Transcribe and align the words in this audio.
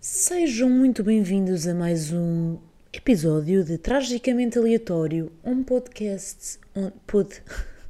Sejam 0.00 0.70
muito 0.70 1.04
bem-vindos 1.04 1.66
a 1.66 1.74
mais 1.74 2.10
um 2.10 2.56
episódio 2.90 3.62
de 3.62 3.76
Tragicamente 3.76 4.58
Aleatório, 4.58 5.30
um 5.44 5.62
podcast, 5.62 6.58
on, 6.74 6.90
pod, 7.06 7.28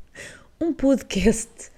um 0.60 0.72
podcast 0.72 1.70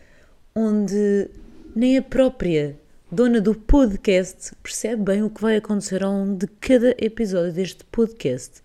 onde 0.55 1.29
nem 1.77 1.99
a 1.99 2.03
própria 2.03 2.81
dona 3.11 3.43
do 3.43 3.55
podcast 3.55 4.55
percebe 4.63 5.03
bem 5.03 5.23
o 5.23 5.29
que 5.29 5.43
vai 5.43 5.57
acontecer 5.57 6.03
ao 6.03 6.11
longo 6.11 6.39
de 6.39 6.47
cada 6.47 6.97
episódio 6.99 7.53
deste 7.53 7.85
podcast. 7.85 8.63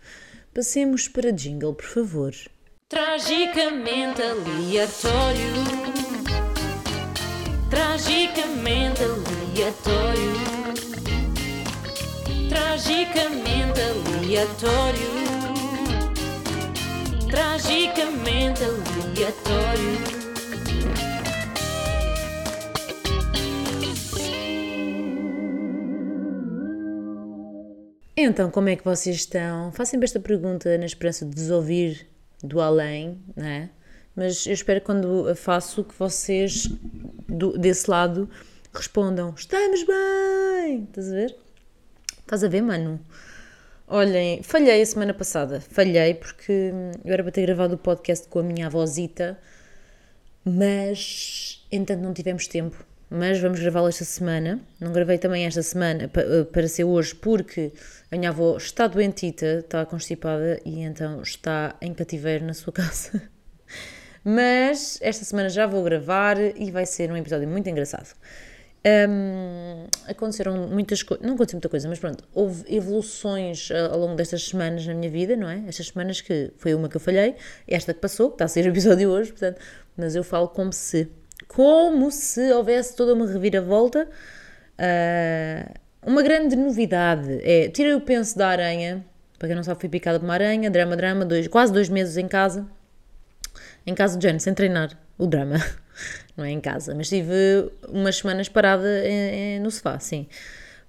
Passemos 0.53 1.09
para 1.09 1.33
jingle, 1.33 1.73
por 1.73 1.85
favor. 1.85 2.33
Tragicamente 2.87 4.21
aleatório. 4.21 5.51
Tragicamente 7.69 9.01
aleatório. 9.03 10.56
Tragicamente 12.49 13.79
aleatório. 13.81 15.11
Tragicamente 17.29 18.63
aleatório. 18.63 20.17
Então, 28.15 28.49
como 28.49 28.69
é 28.69 28.75
que 28.75 28.83
vocês 28.83 29.15
estão? 29.15 29.71
Façam 29.71 29.91
sempre 29.91 30.05
esta 30.05 30.19
pergunta 30.19 30.77
na 30.77 30.85
esperança 30.85 31.25
de 31.25 31.35
vos 31.35 31.51
ouvir 31.51 32.07
do 32.43 32.59
além, 32.59 33.21
não 33.35 33.45
é? 33.45 33.69
Mas 34.15 34.47
eu 34.47 34.53
espero 34.53 34.79
que 34.79 34.85
quando 34.87 35.29
a 35.29 35.35
faço 35.35 35.83
que 35.83 35.93
vocês 35.97 36.67
do, 37.27 37.57
desse 37.57 37.89
lado 37.89 38.29
respondam: 38.73 39.33
Estamos 39.37 39.83
bem! 39.83 40.83
Estás 40.85 41.11
a 41.11 41.15
ver? 41.15 41.46
Estás 42.27 42.43
a 42.43 42.49
ver, 42.49 42.61
mano? 42.61 42.99
Olhem, 43.87 44.43
falhei 44.43 44.81
a 44.81 44.85
semana 44.85 45.13
passada. 45.13 45.61
Falhei 45.61 46.13
porque 46.13 46.73
eu 47.05 47.13
era 47.13 47.23
para 47.23 47.31
ter 47.31 47.43
gravado 47.43 47.75
o 47.75 47.77
podcast 47.77 48.27
com 48.27 48.39
a 48.39 48.43
minha 48.43 48.67
avózita, 48.67 49.39
mas 50.43 51.65
entanto 51.71 52.01
não 52.01 52.13
tivemos 52.13 52.45
tempo. 52.45 52.85
Mas 53.09 53.39
vamos 53.39 53.61
gravá-lo 53.61 53.87
esta 53.87 54.03
semana. 54.03 54.59
Não 54.77 54.91
gravei 54.91 55.17
também 55.17 55.45
esta 55.45 55.63
semana 55.63 56.11
para 56.51 56.67
ser 56.67 56.83
hoje 56.83 57.15
porque 57.15 57.71
a 58.11 58.17
minha 58.17 58.29
avó 58.29 58.57
está 58.57 58.87
doentita, 58.87 59.59
está 59.59 59.85
constipada 59.85 60.59
e 60.65 60.81
então 60.81 61.21
está 61.21 61.77
em 61.79 61.93
cativeiro 61.93 62.43
na 62.43 62.53
sua 62.53 62.73
casa. 62.75 63.21
Mas 64.21 64.99
esta 65.01 65.23
semana 65.23 65.47
já 65.47 65.65
vou 65.65 65.81
gravar 65.81 66.35
e 66.37 66.71
vai 66.71 66.85
ser 66.85 67.09
um 67.09 67.15
episódio 67.15 67.47
muito 67.47 67.69
engraçado. 67.69 68.13
Um, 68.87 69.87
aconteceram 70.07 70.67
muitas 70.67 71.03
coisas, 71.03 71.25
não 71.25 71.33
aconteceu 71.33 71.57
muita 71.57 71.67
coisa, 71.67 71.89
mas 71.89 71.99
pronto, 71.99 72.23
houve 72.33 72.63
evoluções 72.73 73.69
uh, 73.69 73.91
ao 73.91 73.99
longo 73.99 74.15
destas 74.15 74.43
semanas 74.43 74.85
na 74.85 74.93
minha 74.93 75.09
vida, 75.09 75.35
não 75.35 75.49
é? 75.49 75.63
Estas 75.67 75.87
semanas 75.87 76.21
que 76.21 76.53
foi 76.57 76.73
uma 76.73 76.87
que 76.87 76.95
eu 76.95 77.01
falhei, 77.01 77.35
esta 77.67 77.93
que 77.93 77.99
passou, 77.99 78.29
que 78.29 78.35
está 78.35 78.45
a 78.45 78.47
ser 78.47 78.65
o 78.65 78.69
episódio 78.69 79.09
hoje, 79.09 79.31
portanto, 79.31 79.59
mas 79.97 80.15
eu 80.15 80.23
falo 80.23 80.47
como 80.47 80.71
se, 80.71 81.09
como 81.47 82.09
se 82.11 82.51
houvesse 82.53 82.95
toda 82.95 83.13
uma 83.13 83.27
reviravolta. 83.27 84.07
Uh, 84.79 85.73
uma 86.05 86.21
grande 86.21 86.55
novidade 86.55 87.39
é, 87.41 87.67
tirei 87.67 87.93
o 87.93 87.99
penso 87.99 88.37
da 88.37 88.47
aranha, 88.47 89.03
para 89.37 89.49
quem 89.49 89.55
não 89.55 89.63
sabe, 89.63 89.81
fui 89.81 89.89
picada 89.89 90.19
por 90.19 90.25
uma 90.25 90.35
aranha, 90.35 90.69
drama, 90.69 90.95
drama, 90.95 91.25
dois, 91.25 91.47
quase 91.47 91.73
dois 91.73 91.89
meses 91.89 92.15
em 92.15 92.27
casa, 92.27 92.65
em 93.85 93.93
casa 93.93 94.17
de 94.17 94.25
Jane, 94.25 94.39
sem 94.39 94.53
treinar, 94.53 94.97
o 95.17 95.27
drama. 95.27 95.57
não 96.35 96.45
é 96.45 96.51
em 96.51 96.61
casa, 96.61 96.93
mas 96.93 97.09
tive 97.09 97.71
umas 97.89 98.17
semanas 98.17 98.47
parada 98.47 98.87
no 99.61 99.71
sofá, 99.71 99.99
sim. 99.99 100.27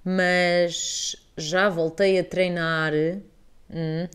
Mas 0.03 1.15
já 1.37 1.69
voltei 1.69 2.19
a 2.19 2.23
treinar 2.23 2.93
hum, 2.93 4.07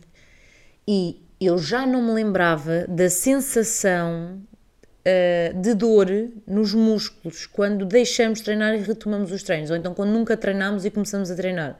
e 0.86 1.20
eu 1.40 1.58
já 1.58 1.86
não 1.86 2.02
me 2.02 2.12
lembrava 2.12 2.86
da 2.88 3.10
sensação 3.10 4.40
uh, 5.04 5.60
de 5.60 5.74
dor 5.74 6.08
nos 6.46 6.74
músculos 6.74 7.46
quando 7.46 7.84
deixamos 7.84 8.38
de 8.38 8.44
treinar 8.44 8.74
e 8.74 8.78
retomamos 8.78 9.32
os 9.32 9.42
treinos, 9.42 9.70
ou 9.70 9.76
então 9.76 9.94
quando 9.94 10.10
nunca 10.10 10.36
treinamos 10.36 10.84
e 10.84 10.90
começamos 10.90 11.30
a 11.30 11.34
treinar. 11.34 11.78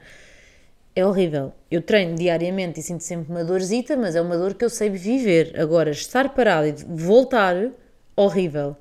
É 0.95 1.05
horrível. 1.05 1.51
Eu 1.69 1.81
treino 1.81 2.15
diariamente 2.15 2.79
e 2.79 2.83
sinto 2.83 3.03
sempre 3.03 3.29
uma 3.29 3.43
dorzita, 3.43 3.97
mas 3.97 4.15
é 4.15 4.21
uma 4.21 4.37
dor 4.37 4.53
que 4.53 4.63
eu 4.63 4.69
sei 4.69 4.89
viver. 4.89 5.53
Agora, 5.59 5.91
estar 5.91 6.33
parado 6.33 6.67
e 6.67 6.71
voltar, 6.71 7.69
horrível 8.15 8.77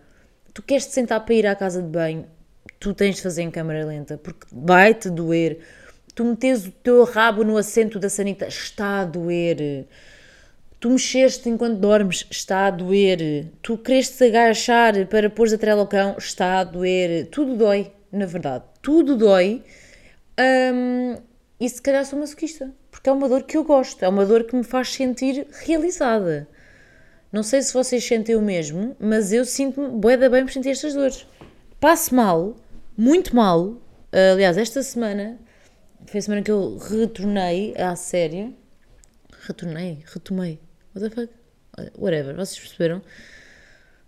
tu 0.54 0.62
queres 0.62 0.87
te 0.87 0.92
sentar 0.92 1.25
para 1.25 1.34
ir 1.34 1.47
à 1.47 1.54
casa 1.54 1.82
de 1.82 1.88
banho, 1.88 2.26
tu 2.78 2.94
tens 2.94 3.16
de 3.16 3.22
fazer 3.22 3.42
em 3.42 3.50
câmara 3.50 3.84
lenta, 3.84 4.16
porque 4.16 4.47
vai-te 4.53 5.10
doer. 5.10 5.59
Tu 6.15 6.25
metes 6.25 6.66
o 6.66 6.70
teu 6.70 7.03
rabo 7.03 7.42
no 7.42 7.56
assento 7.56 7.98
da 7.98 8.09
sanita, 8.09 8.47
está 8.47 9.00
a 9.00 9.04
doer. 9.04 9.87
Tu 10.78 10.88
mexeste 10.91 11.48
enquanto 11.48 11.78
dormes, 11.78 12.25
está 12.31 12.69
a 12.69 12.70
doer. 12.70 13.50
Tu 13.60 13.76
queres 13.78 14.10
te 14.10 14.26
agachar 14.26 15.06
para 15.06 15.28
pôr 15.28 15.53
a 15.53 15.59
trela 15.59 15.81
ao 15.81 15.88
cão, 15.88 16.14
está 16.16 16.60
a 16.60 16.64
doer. 16.64 17.26
Tudo 17.32 17.56
dói, 17.56 17.91
na 18.12 18.26
verdade. 18.26 18.64
Tudo 18.81 19.16
dói. 19.16 19.64
Um, 20.38 21.16
e 21.59 21.69
se 21.69 21.81
calhar 21.81 22.04
sou 22.04 22.19
masoquista, 22.19 22.70
porque 22.91 23.09
é 23.09 23.12
uma 23.12 23.28
dor 23.28 23.44
que 23.44 23.56
eu 23.56 23.64
gosto, 23.64 24.04
é 24.04 24.09
uma 24.09 24.26
dor 24.26 24.44
que 24.44 24.54
me 24.54 24.64
faz 24.64 24.93
sentir 24.93 25.47
realizada. 25.64 26.47
Não 27.34 27.42
sei 27.42 27.60
se 27.62 27.74
vocês 27.74 28.04
sentem 28.04 28.36
o 28.36 28.40
mesmo, 28.40 28.96
mas 28.96 29.32
eu 29.32 29.44
sinto-me 29.44 29.88
bué 29.88 30.16
da 30.16 30.30
bem 30.30 30.44
por 30.44 30.52
sentir 30.52 30.68
estas 30.68 30.94
dores. 30.94 31.26
Passo 31.80 32.14
mal, 32.14 32.54
muito 32.96 33.34
mal. 33.34 33.76
Aliás, 34.32 34.56
esta 34.56 34.84
semana 34.84 35.36
foi 36.06 36.20
a 36.20 36.22
semana 36.22 36.42
que 36.42 36.52
eu 36.52 36.78
retornei 36.78 37.74
à 37.76 37.96
série. 37.96 38.54
Retornei? 39.48 40.04
Retomei. 40.06 40.60
What 40.94 41.10
the 41.10 41.22
fuck? 41.22 41.32
Whatever, 41.98 42.36
vocês 42.36 42.56
perceberam? 42.60 43.02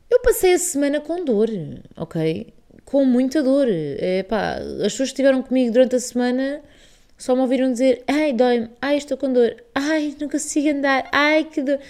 Eu 0.08 0.20
passei 0.20 0.54
a 0.54 0.58
semana 0.60 1.00
com 1.00 1.24
dor, 1.24 1.48
ok? 1.96 2.54
Com 2.84 3.04
muita 3.04 3.42
dor. 3.42 3.66
É, 3.68 4.22
pá, 4.22 4.58
as 4.58 4.92
pessoas 4.92 5.08
que 5.08 5.14
estiveram 5.14 5.42
comigo 5.42 5.72
durante 5.72 5.96
a 5.96 6.00
semana 6.00 6.62
só 7.18 7.34
me 7.34 7.40
ouviram 7.40 7.72
dizer: 7.72 8.04
Ai, 8.06 8.32
dói-me, 8.32 8.70
ai, 8.80 8.98
estou 8.98 9.16
com 9.16 9.32
dor, 9.32 9.56
ai, 9.74 10.14
não 10.20 10.28
consigo 10.28 10.68
andar, 10.68 11.08
ai, 11.10 11.42
que 11.42 11.60
dor. 11.60 11.80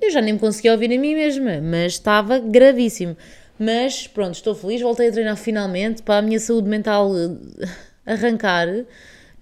Eu 0.00 0.10
já 0.10 0.20
nem 0.20 0.34
me 0.34 0.38
conseguia 0.38 0.72
ouvir 0.72 0.86
a 0.86 0.98
mim 0.98 1.14
mesma, 1.14 1.60
mas 1.60 1.94
estava 1.94 2.38
gravíssimo. 2.38 3.16
Mas 3.58 4.06
pronto, 4.06 4.34
estou 4.34 4.54
feliz, 4.54 4.80
voltei 4.80 5.08
a 5.08 5.12
treinar 5.12 5.36
finalmente 5.36 6.02
para 6.02 6.18
a 6.18 6.22
minha 6.22 6.38
saúde 6.38 6.68
mental 6.68 7.10
eh, 7.16 7.66
arrancar, 8.06 8.68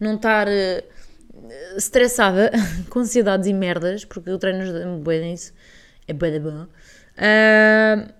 não 0.00 0.14
estar 0.14 0.48
uh, 0.48 1.76
estressada 1.76 2.50
com 2.88 3.00
ansiedades 3.00 3.46
e 3.46 3.52
merdas, 3.52 4.06
porque 4.06 4.30
eu 4.30 4.38
treino 4.38 4.62
ajuda-me 4.62 5.02
bem 5.02 5.20
nisso, 5.20 5.52
é 6.08 6.14
bem 6.14 6.40
bom. 6.40 6.66
Uh, 7.16 8.10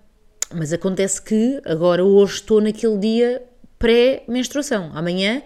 mas 0.54 0.72
acontece 0.72 1.20
que 1.22 1.60
agora 1.64 2.04
hoje 2.04 2.34
estou 2.34 2.60
naquele 2.60 2.98
dia 2.98 3.42
pré-menstruação. 3.78 4.90
Amanhã 4.94 5.42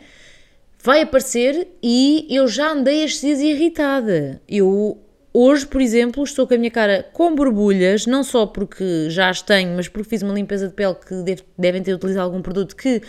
vai 0.83 1.03
aparecer 1.03 1.69
e 1.83 2.27
eu 2.29 2.49
já 2.49 2.73
andei 2.73 3.05
estes 3.05 3.21
dias 3.21 3.41
irritada. 3.41 4.43
Eu 4.49 5.01
Hoje, 5.33 5.65
por 5.65 5.81
exemplo, 5.81 6.25
estou 6.25 6.47
com 6.47 6.55
a 6.55 6.59
minha 6.59 6.71
cara 6.71 7.09
com 7.13 7.35
borbulhas, 7.35 8.05
não 8.05 8.25
só 8.25 8.47
porque 8.47 9.09
já 9.11 9.29
as 9.29 9.41
tenho, 9.41 9.77
mas 9.77 9.87
porque 9.87 10.09
fiz 10.09 10.23
uma 10.23 10.35
limpeza 10.35 10.67
de 10.67 10.75
pele 10.75 10.95
que 10.95 11.15
deve, 11.23 11.45
devem 11.57 11.83
ter 11.83 11.95
utilizado 11.95 12.27
algum 12.27 12.43
produto 12.43 12.75
que 12.75 13.01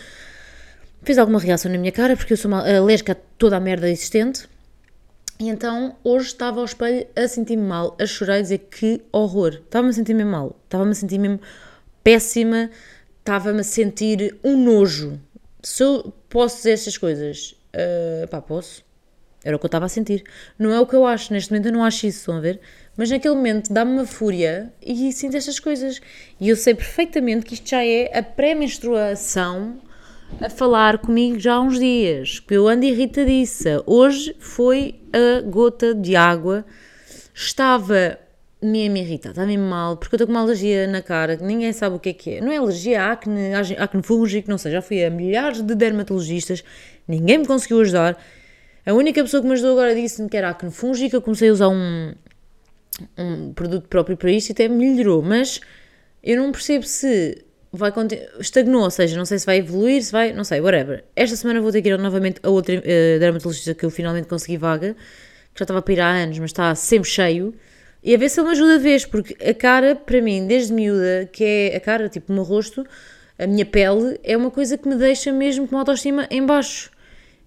fez 1.02 1.18
alguma 1.18 1.40
reação 1.40 1.70
na 1.70 1.78
minha 1.78 1.90
cara, 1.90 2.16
porque 2.16 2.32
eu 2.32 2.36
sou 2.36 2.48
uma, 2.48 2.60
alérgica 2.60 3.12
a 3.12 3.16
toda 3.36 3.56
a 3.56 3.60
merda 3.60 3.90
existente. 3.90 4.48
E 5.40 5.48
então, 5.48 5.96
hoje 6.04 6.28
estava 6.28 6.60
ao 6.60 6.64
espelho 6.64 7.04
a 7.16 7.26
sentir-me 7.26 7.64
mal, 7.64 7.96
a 8.00 8.06
chorar 8.06 8.38
e 8.38 8.42
dizer 8.42 8.58
que 8.70 9.00
horror. 9.10 9.54
Estava-me 9.54 9.90
a 9.90 9.92
sentir 9.92 10.14
mesmo 10.14 10.30
mal, 10.30 10.56
estava-me 10.64 10.92
a 10.92 10.94
sentir 10.94 11.18
mesmo 11.18 11.40
péssima, 12.04 12.70
estava-me 13.18 13.60
a 13.60 13.64
sentir 13.64 14.38
um 14.44 14.56
nojo. 14.56 15.18
Se 15.60 15.82
eu 15.82 16.12
posso 16.28 16.58
dizer 16.58 16.72
estas 16.72 16.96
coisas, 16.96 17.56
uh, 17.74 18.28
pá, 18.28 18.40
posso 18.40 18.84
era 19.44 19.56
o 19.56 19.58
que 19.58 19.64
eu 19.64 19.68
estava 19.68 19.86
a 19.86 19.88
sentir. 19.88 20.22
Não 20.58 20.72
é 20.72 20.80
o 20.80 20.86
que 20.86 20.94
eu 20.94 21.06
acho, 21.06 21.32
neste 21.32 21.50
momento 21.50 21.66
eu 21.66 21.72
não 21.72 21.84
acho 21.84 22.06
isso, 22.06 22.18
estão 22.20 22.36
a 22.36 22.40
ver? 22.40 22.60
Mas 22.96 23.10
naquele 23.10 23.34
momento 23.34 23.72
dá-me 23.72 23.92
uma 23.92 24.06
fúria 24.06 24.72
e 24.84 25.12
sinto 25.12 25.36
estas 25.36 25.58
coisas. 25.58 26.00
E 26.40 26.48
eu 26.48 26.56
sei 26.56 26.74
perfeitamente 26.74 27.46
que 27.46 27.54
isto 27.54 27.68
já 27.68 27.84
é 27.84 28.16
a 28.16 28.22
pré-menstruação 28.22 29.80
a 30.40 30.48
falar 30.48 30.98
comigo 30.98 31.38
já 31.38 31.54
há 31.54 31.60
uns 31.60 31.78
dias, 31.78 32.40
que 32.40 32.54
eu 32.54 32.68
ando 32.68 32.84
irritadiça. 32.84 33.82
Hoje 33.86 34.34
foi 34.38 35.00
a 35.12 35.40
gota 35.42 35.94
de 35.94 36.16
água, 36.16 36.64
estava 37.34 38.18
mesmo 38.62 38.96
irritada, 38.96 39.32
estava 39.32 39.46
mesmo 39.46 39.64
mal, 39.64 39.96
porque 39.96 40.14
eu 40.14 40.16
estou 40.16 40.26
com 40.26 40.32
uma 40.32 40.40
alergia 40.40 40.86
na 40.86 41.02
cara, 41.02 41.36
que 41.36 41.42
ninguém 41.42 41.72
sabe 41.72 41.96
o 41.96 41.98
que 41.98 42.10
é 42.10 42.12
que 42.12 42.30
é. 42.36 42.40
Não 42.40 42.52
é 42.52 42.56
alergia, 42.58 43.02
a 43.02 43.12
acne, 43.12 43.54
acne 43.54 44.02
fúngico, 44.02 44.48
não 44.48 44.56
sei, 44.56 44.72
já 44.72 44.80
fui 44.80 45.04
a 45.04 45.10
milhares 45.10 45.60
de 45.60 45.74
dermatologistas, 45.74 46.62
ninguém 47.08 47.38
me 47.38 47.46
conseguiu 47.46 47.80
ajudar 47.80 48.16
a 48.84 48.92
única 48.92 49.22
pessoa 49.22 49.40
que 49.40 49.46
me 49.46 49.54
ajudou 49.54 49.72
agora 49.72 49.94
disse-me 49.94 50.28
que 50.28 50.36
era 50.36 50.50
acne 50.50 50.70
fúngica, 50.70 51.20
comecei 51.20 51.48
a 51.48 51.52
usar 51.52 51.68
um, 51.68 52.12
um 53.16 53.52
produto 53.52 53.88
próprio 53.88 54.16
para 54.16 54.30
isto 54.30 54.50
e 54.50 54.52
até 54.52 54.68
melhorou, 54.68 55.22
mas 55.22 55.60
eu 56.22 56.36
não 56.36 56.52
percebo 56.52 56.84
se 56.84 57.44
vai 57.72 57.90
estagnou, 58.38 58.82
ou 58.82 58.90
seja, 58.90 59.16
não 59.16 59.24
sei 59.24 59.38
se 59.38 59.46
vai 59.46 59.58
evoluir, 59.58 60.02
se 60.02 60.12
vai, 60.12 60.32
não 60.32 60.44
sei, 60.44 60.60
whatever. 60.60 61.04
Esta 61.16 61.36
semana 61.36 61.60
vou 61.60 61.72
ter 61.72 61.80
que 61.80 61.88
ir 61.88 61.98
novamente 61.98 62.38
a 62.42 62.50
outra 62.50 62.82
eh, 62.84 63.18
dermatologista 63.18 63.74
que 63.74 63.84
eu 63.84 63.90
finalmente 63.90 64.28
consegui 64.28 64.58
vaga, 64.58 64.94
que 65.54 65.58
já 65.58 65.64
estava 65.64 65.80
para 65.80 65.92
ir 65.94 66.00
há 66.00 66.08
anos, 66.08 66.38
mas 66.38 66.50
está 66.50 66.74
sempre 66.74 67.08
cheio. 67.08 67.54
E 68.04 68.14
a 68.14 68.18
ver 68.18 68.28
se 68.28 68.40
ele 68.40 68.48
me 68.48 68.52
ajuda 68.52 68.76
de 68.76 68.82
vez, 68.82 69.06
porque 69.06 69.36
a 69.42 69.54
cara, 69.54 69.96
para 69.96 70.20
mim, 70.20 70.46
desde 70.46 70.72
miúda, 70.72 71.28
que 71.32 71.44
é 71.44 71.76
a 71.76 71.80
cara, 71.80 72.08
tipo 72.08 72.30
o 72.32 72.34
meu 72.34 72.44
rosto, 72.44 72.84
a 73.38 73.46
minha 73.46 73.64
pele, 73.64 74.20
é 74.22 74.36
uma 74.36 74.50
coisa 74.50 74.76
que 74.76 74.86
me 74.86 74.96
deixa 74.96 75.32
mesmo 75.32 75.66
com 75.66 75.76
a 75.76 75.78
autoestima 75.80 76.26
em 76.30 76.44
baixo. 76.44 76.90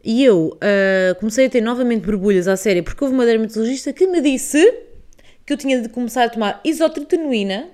E 0.05 0.23
eu 0.23 0.55
ah, 0.61 1.15
comecei 1.15 1.47
a 1.47 1.49
ter 1.49 1.61
novamente 1.61 2.05
borbulhas 2.05 2.47
à 2.47 2.55
séria, 2.55 2.83
porque 2.83 3.03
houve 3.03 3.15
uma 3.15 3.25
dermatologista 3.25 3.91
que 3.91 4.05
me 4.05 4.21
disse 4.21 4.61
que 5.43 5.51
eu 5.51 5.57
tinha 5.57 5.81
de 5.81 5.89
começar 5.89 6.25
a 6.25 6.29
tomar 6.29 6.61
isotretinoína 6.63 7.69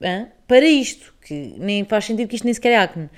hã, 0.00 0.28
para 0.46 0.64
isto, 0.64 1.12
que 1.20 1.54
nem 1.58 1.84
faz 1.84 2.04
sentido 2.04 2.28
que 2.28 2.36
isto 2.36 2.44
nem 2.44 2.54
sequer 2.54 2.72
é 2.72 2.76
acne. 2.76 3.10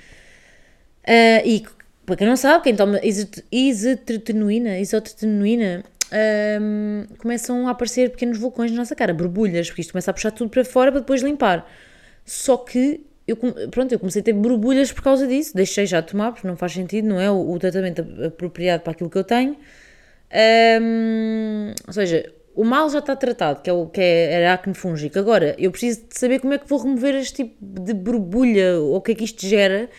Ah, 1.05 1.41
e 1.45 1.63
para 2.05 2.15
quem 2.15 2.27
não 2.27 2.35
sabe, 2.35 2.63
quem 2.63 2.75
toma 2.75 2.99
isot- 3.03 3.43
isotretinoína, 3.51 4.79
isotretinoína 4.79 5.83
ahm, 6.11 7.05
começam 7.17 7.67
a 7.67 7.71
aparecer 7.71 8.09
pequenos 8.09 8.37
vulcões 8.39 8.71
na 8.71 8.77
nossa 8.77 8.95
cara, 8.95 9.13
borbulhas, 9.13 9.67
porque 9.67 9.81
isto 9.81 9.91
começa 9.91 10.11
a 10.11 10.13
puxar 10.13 10.31
tudo 10.31 10.49
para 10.49 10.65
fora 10.65 10.91
para 10.91 11.01
depois 11.01 11.21
limpar. 11.21 11.69
Só 12.25 12.57
que 12.57 13.01
eu, 13.27 13.37
pronto, 13.71 13.91
eu 13.91 13.99
comecei 13.99 14.21
a 14.21 14.25
ter 14.25 14.33
borbulhas 14.33 14.91
por 14.91 15.01
causa 15.03 15.27
disso, 15.27 15.55
deixei 15.55 15.85
já 15.85 16.01
de 16.01 16.07
tomar, 16.07 16.31
porque 16.33 16.47
não 16.47 16.57
faz 16.57 16.73
sentido, 16.73 17.07
não 17.07 17.19
é 17.19 17.31
o, 17.31 17.51
o 17.51 17.59
tratamento 17.59 18.01
ap- 18.01 18.25
apropriado 18.27 18.83
para 18.83 18.91
aquilo 18.93 19.09
que 19.09 19.17
eu 19.17 19.23
tenho. 19.23 19.55
Ahm, 20.31 21.73
ou 21.87 21.93
seja, 21.93 22.31
o 22.55 22.63
mal 22.63 22.89
já 22.89 22.99
está 22.99 23.15
tratado, 23.15 23.61
que 23.61 23.69
é, 23.69 23.73
o, 23.73 23.87
que 23.87 24.01
é 24.01 24.47
a 24.47 24.53
acne 24.53 24.73
fúngica. 24.73 25.19
Agora, 25.19 25.55
eu 25.57 25.71
preciso 25.71 26.05
de 26.07 26.17
saber 26.17 26.39
como 26.39 26.53
é 26.53 26.57
que 26.57 26.67
vou 26.67 26.79
remover 26.79 27.15
este 27.15 27.45
tipo 27.45 27.55
de 27.61 27.93
borbulha, 27.93 28.79
ou 28.79 28.95
o 28.97 29.01
que 29.01 29.11
é 29.13 29.15
que 29.15 29.23
isto 29.23 29.45
gera, 29.45 29.89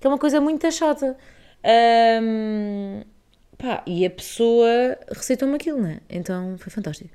que 0.00 0.06
é 0.06 0.10
uma 0.10 0.18
coisa 0.18 0.40
muito 0.40 0.70
chata. 0.72 1.16
Ahm, 1.64 3.02
pá, 3.56 3.82
e 3.86 4.04
a 4.04 4.10
pessoa 4.10 4.98
receitou-me 5.10 5.54
aquilo, 5.56 5.80
né? 5.80 6.00
Então 6.10 6.56
foi 6.58 6.70
fantástico. 6.70 7.10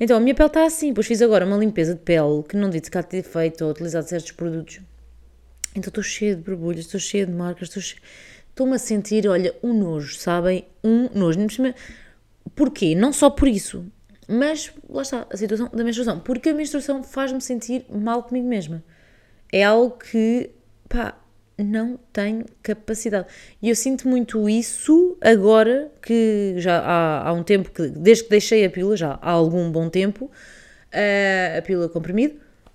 Então 0.00 0.16
a 0.16 0.20
minha 0.20 0.34
pele 0.34 0.48
está 0.48 0.64
assim, 0.66 0.88
depois 0.88 1.06
fiz 1.06 1.22
agora 1.22 1.46
uma 1.46 1.56
limpeza 1.56 1.94
de 1.94 2.00
pele 2.00 2.42
que 2.48 2.56
não 2.56 2.68
disse 2.70 2.90
que 2.90 2.98
há 2.98 3.02
de 3.02 3.08
ter 3.08 3.22
feito 3.22 3.64
ou 3.64 3.70
utilizado 3.70 4.08
certos 4.08 4.32
produtos. 4.32 4.80
Então 5.74 5.88
estou 5.88 6.02
cheia 6.02 6.36
de 6.36 6.42
borbulhas, 6.42 6.80
estou 6.86 7.00
cheia 7.00 7.26
de 7.26 7.32
marcas, 7.32 7.68
estou 7.68 7.82
che- 7.82 7.96
estou-me 8.50 8.74
a 8.74 8.78
sentir, 8.78 9.26
olha, 9.26 9.54
um 9.62 9.72
nojo, 9.72 10.14
sabem? 10.16 10.66
Um 10.84 11.08
nojo. 11.14 11.40
Porquê? 12.54 12.94
Não 12.94 13.12
só 13.12 13.30
por 13.30 13.48
isso, 13.48 13.84
mas 14.28 14.70
lá 14.88 15.02
está, 15.02 15.26
a 15.30 15.36
situação 15.36 15.70
da 15.72 15.82
menstruação. 15.84 16.20
Porque 16.20 16.50
a 16.50 16.54
menstruação 16.54 17.02
faz-me 17.02 17.40
sentir 17.40 17.84
mal 17.90 18.22
comigo 18.22 18.46
mesma. 18.46 18.82
É 19.50 19.64
algo 19.64 19.96
que, 19.98 20.50
pá, 20.88 21.16
não 21.58 21.98
tenho 22.12 22.44
capacidade. 22.62 23.26
E 23.60 23.68
eu 23.68 23.76
sinto 23.76 24.08
muito 24.08 24.48
isso 24.48 25.16
agora, 25.20 25.90
que 26.02 26.54
já 26.58 26.78
há, 26.80 27.28
há 27.28 27.32
um 27.32 27.42
tempo, 27.42 27.70
que, 27.70 27.88
desde 27.88 28.24
que 28.24 28.30
deixei 28.30 28.64
a 28.64 28.70
pílula, 28.70 28.96
já 28.96 29.18
há 29.22 29.30
algum 29.30 29.70
bom 29.70 29.88
tempo, 29.88 30.30
eh, 30.90 31.56
a 31.58 31.62
pílula 31.62 31.88
comprimido, 31.88 32.34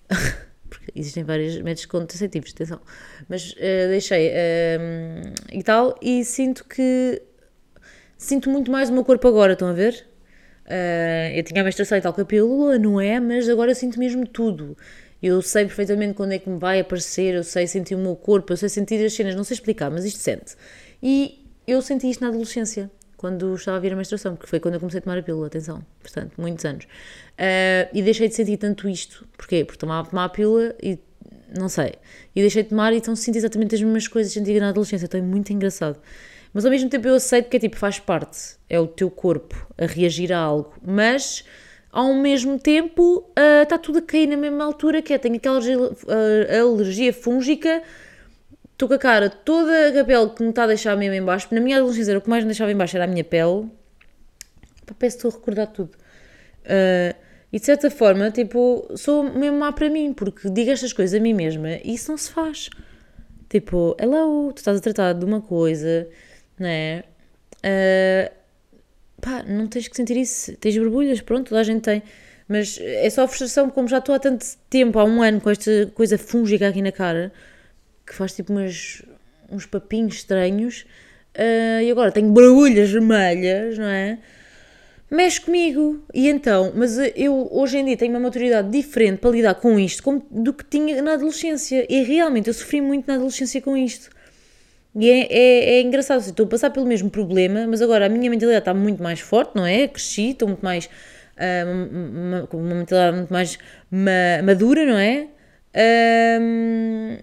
porque 0.69 0.91
existem 0.95 1.23
vários 1.23 1.55
métodos 1.57 1.85
contraceptivos, 1.85 2.51
atenção, 2.51 2.79
mas 3.27 3.55
eh, 3.57 3.87
deixei 3.87 4.29
eh, 4.31 5.21
e 5.51 5.63
tal, 5.63 5.97
e 6.01 6.23
sinto 6.23 6.65
que 6.65 7.21
sinto 8.17 8.49
muito 8.49 8.71
mais 8.71 8.89
o 8.89 8.93
meu 8.93 9.05
corpo 9.05 9.27
agora, 9.27 9.53
estão 9.53 9.67
a 9.67 9.73
ver? 9.73 10.05
Ah, 10.67 11.31
eu 11.33 11.43
tinha 11.43 11.61
a 11.61 11.63
menstruação 11.63 11.97
e 11.97 12.01
tal 12.01 12.13
com 12.13 12.21
a 12.21 12.25
pílula, 12.25 12.77
não 12.77 12.99
é? 12.99 13.19
Mas 13.19 13.47
agora 13.49 13.73
sinto 13.73 13.97
mesmo 13.99 14.27
tudo. 14.27 14.77
Eu 15.23 15.41
sei 15.41 15.65
perfeitamente 15.65 16.13
quando 16.13 16.33
é 16.33 16.39
que 16.39 16.49
me 16.49 16.59
vai 16.59 16.79
aparecer, 16.79 17.33
eu 17.35 17.43
sei 17.43 17.65
sentir 17.65 17.95
o 17.95 17.97
meu 17.99 18.15
corpo, 18.15 18.53
eu 18.53 18.57
sei 18.57 18.69
sentir 18.69 19.03
as 19.03 19.13
cenas, 19.13 19.35
não 19.35 19.43
sei 19.43 19.55
explicar, 19.55 19.89
mas 19.89 20.05
isto 20.05 20.19
sente. 20.19 20.55
E 21.01 21.45
eu 21.65 21.81
senti 21.81 22.09
isto 22.09 22.21
na 22.21 22.27
adolescência, 22.27 22.91
quando 23.17 23.55
estava 23.55 23.77
a 23.77 23.79
vir 23.79 23.91
a 23.91 23.95
menstruação, 23.95 24.35
porque 24.35 24.47
foi 24.47 24.59
quando 24.59 24.75
eu 24.75 24.79
comecei 24.79 24.99
a 24.99 25.01
tomar 25.01 25.17
a 25.17 25.23
pílula, 25.23 25.47
atenção, 25.47 25.83
portanto, 25.99 26.33
muitos 26.37 26.63
anos. 26.63 26.87
Ah, 27.37 27.89
e 27.91 28.01
deixei 28.01 28.29
de 28.29 28.35
sentir 28.35 28.57
tanto 28.57 28.87
isto. 28.87 29.27
Porquê? 29.35 29.65
Porque 29.65 29.79
tomava 29.79 30.07
tomar 30.07 30.25
a 30.25 30.29
pílula 30.29 30.75
e 30.81 30.99
não 31.57 31.67
sei. 31.67 31.93
E 32.35 32.41
deixei 32.41 32.63
de 32.63 32.69
tomar 32.69 32.93
e 32.93 32.97
então 32.97 33.15
sinto 33.15 33.37
exatamente 33.37 33.75
as 33.75 33.81
mesmas 33.81 34.07
coisas 34.07 34.31
que 34.31 34.39
sentia 34.39 34.59
na 34.59 34.69
adolescência. 34.69 35.05
Então 35.05 35.19
é 35.19 35.23
muito 35.23 35.51
engraçado. 35.51 35.99
Mas 36.53 36.65
ao 36.65 36.71
mesmo 36.71 36.89
tempo 36.89 37.07
eu 37.07 37.15
aceito 37.15 37.49
que 37.49 37.57
é 37.57 37.59
tipo, 37.59 37.77
faz 37.77 37.99
parte. 37.99 38.57
É 38.69 38.79
o 38.79 38.87
teu 38.87 39.09
corpo 39.09 39.67
a 39.77 39.85
reagir 39.85 40.31
a 40.31 40.39
algo. 40.39 40.73
Mas 40.85 41.43
ao 41.91 42.13
mesmo 42.13 42.59
tempo 42.59 43.29
ah, 43.35 43.63
está 43.63 43.77
tudo 43.77 43.99
a 43.99 44.01
cair 44.01 44.27
na 44.27 44.37
mesma 44.37 44.63
altura 44.63 45.01
que 45.01 45.13
é. 45.13 45.17
Tenho 45.17 45.35
aquela 45.35 45.57
alergia, 45.57 45.77
ah, 46.07 46.61
alergia 46.61 47.13
fúngica. 47.13 47.81
Estou 48.77 48.87
com 48.87 48.93
a 48.93 48.99
cara 48.99 49.27
toda 49.27 49.99
a 49.99 50.05
pele 50.05 50.29
que 50.29 50.43
me 50.43 50.51
está 50.51 50.65
a 50.65 50.67
deixar 50.67 50.95
mesmo 50.95 51.15
em 51.15 51.23
baixo. 51.23 51.47
Na 51.49 51.59
minha 51.59 51.77
adolescência 51.77 52.15
o 52.15 52.21
que 52.21 52.29
mais 52.29 52.43
me 52.43 52.49
deixava 52.49 52.71
em 52.71 52.75
baixo 52.75 52.95
era 52.95 53.05
a 53.05 53.07
minha 53.07 53.23
pele. 53.23 53.71
Pá, 54.85 54.93
parece 54.99 55.17
estou 55.17 55.31
a 55.31 55.33
recordar 55.33 55.65
tudo. 55.65 55.97
Ah, 56.63 57.15
e 57.51 57.59
de 57.59 57.65
certa 57.65 57.89
forma, 57.89 58.29
tipo, 58.29 58.87
sou 58.95 59.23
mesmo 59.23 59.57
má 59.57 59.71
para 59.71 59.89
mim, 59.89 60.13
porque 60.13 60.47
digo 60.51 60.69
estas 60.69 60.93
coisas 60.93 61.19
a 61.19 61.23
mim 61.23 61.33
mesma 61.33 61.71
e 61.83 61.95
isso 61.95 62.11
não 62.11 62.19
se 62.19 62.29
faz. 62.29 62.69
Tipo, 63.49 63.95
hello, 63.99 64.53
tu 64.53 64.57
estás 64.57 64.77
a 64.77 64.81
tratar 64.81 65.13
de 65.13 65.25
uma 65.25 65.41
coisa, 65.41 66.07
não 66.59 66.67
é? 66.67 67.03
Ah, 67.63 68.31
pá, 69.19 69.41
não 69.41 69.65
tens 69.65 69.87
que 69.87 69.97
sentir 69.97 70.17
isso. 70.17 70.55
Tens 70.57 70.77
borbulhas, 70.77 71.19
pronto, 71.21 71.49
toda 71.49 71.61
a 71.61 71.63
gente 71.63 71.81
tem. 71.81 72.03
Mas 72.47 72.77
é 72.79 73.09
só 73.09 73.27
frustração, 73.27 73.71
como 73.71 73.87
já 73.87 73.97
estou 73.97 74.13
há 74.13 74.19
tanto 74.19 74.45
tempo, 74.69 74.99
há 74.99 75.03
um 75.03 75.23
ano, 75.23 75.41
com 75.41 75.49
esta 75.49 75.91
coisa 75.95 76.15
fúngica 76.15 76.67
aqui 76.67 76.81
na 76.83 76.91
cara, 76.91 77.33
que 78.07 78.13
faz 78.15 78.33
tipo 78.33 78.53
umas, 78.53 79.03
uns 79.51 79.65
papinhos 79.65 80.15
estranhos, 80.15 80.85
ah, 81.35 81.83
e 81.83 81.91
agora 81.91 82.11
tenho 82.11 82.29
borbulhas 82.31 82.89
vermelhas, 82.89 83.77
não 83.77 83.85
é? 83.85 84.17
mexe 85.09 85.39
comigo. 85.39 86.03
E 86.13 86.27
então, 86.27 86.73
mas 86.75 86.97
eu 87.15 87.47
hoje 87.51 87.77
em 87.77 87.85
dia 87.85 87.95
tenho 87.97 88.11
uma 88.11 88.19
maturidade 88.19 88.69
diferente 88.69 89.19
para 89.19 89.29
lidar 89.31 89.55
com 89.55 89.79
isto 89.79 90.03
como, 90.03 90.25
do 90.29 90.53
que 90.53 90.65
tinha 90.65 91.01
na 91.01 91.13
adolescência. 91.13 91.85
E 91.89 92.03
realmente 92.03 92.47
eu 92.49 92.53
sofri 92.53 92.81
muito 92.81 93.07
na 93.07 93.15
adolescência 93.15 93.61
com 93.61 93.77
isto. 93.77 94.09
E 94.95 95.09
é, 95.09 95.27
é, 95.31 95.69
é 95.77 95.81
engraçado, 95.81 96.19
estou 96.21 96.45
a 96.45 96.49
passar 96.49 96.71
pelo 96.71 96.85
mesmo 96.85 97.09
problema, 97.09 97.65
mas 97.67 97.81
agora 97.81 98.07
a 98.07 98.09
minha 98.09 98.29
mentalidade 98.29 98.59
está 98.63 98.73
muito 98.73 99.01
mais 99.01 99.19
forte, 99.19 99.55
não 99.55 99.65
é? 99.65 99.87
Cresci, 99.87 100.31
estou 100.31 100.47
muito 100.47 100.63
mais. 100.63 100.89
ah, 101.37 101.63
uma- 101.91 102.47
com 102.47 102.57
uma 102.57 102.75
mentalidade 102.75 103.15
muito 103.17 103.31
mais 103.31 103.57
ma- 103.91 104.41
madura, 104.43 104.85
não 104.85 104.97
é? 104.97 105.27
Ahm, 105.73 107.17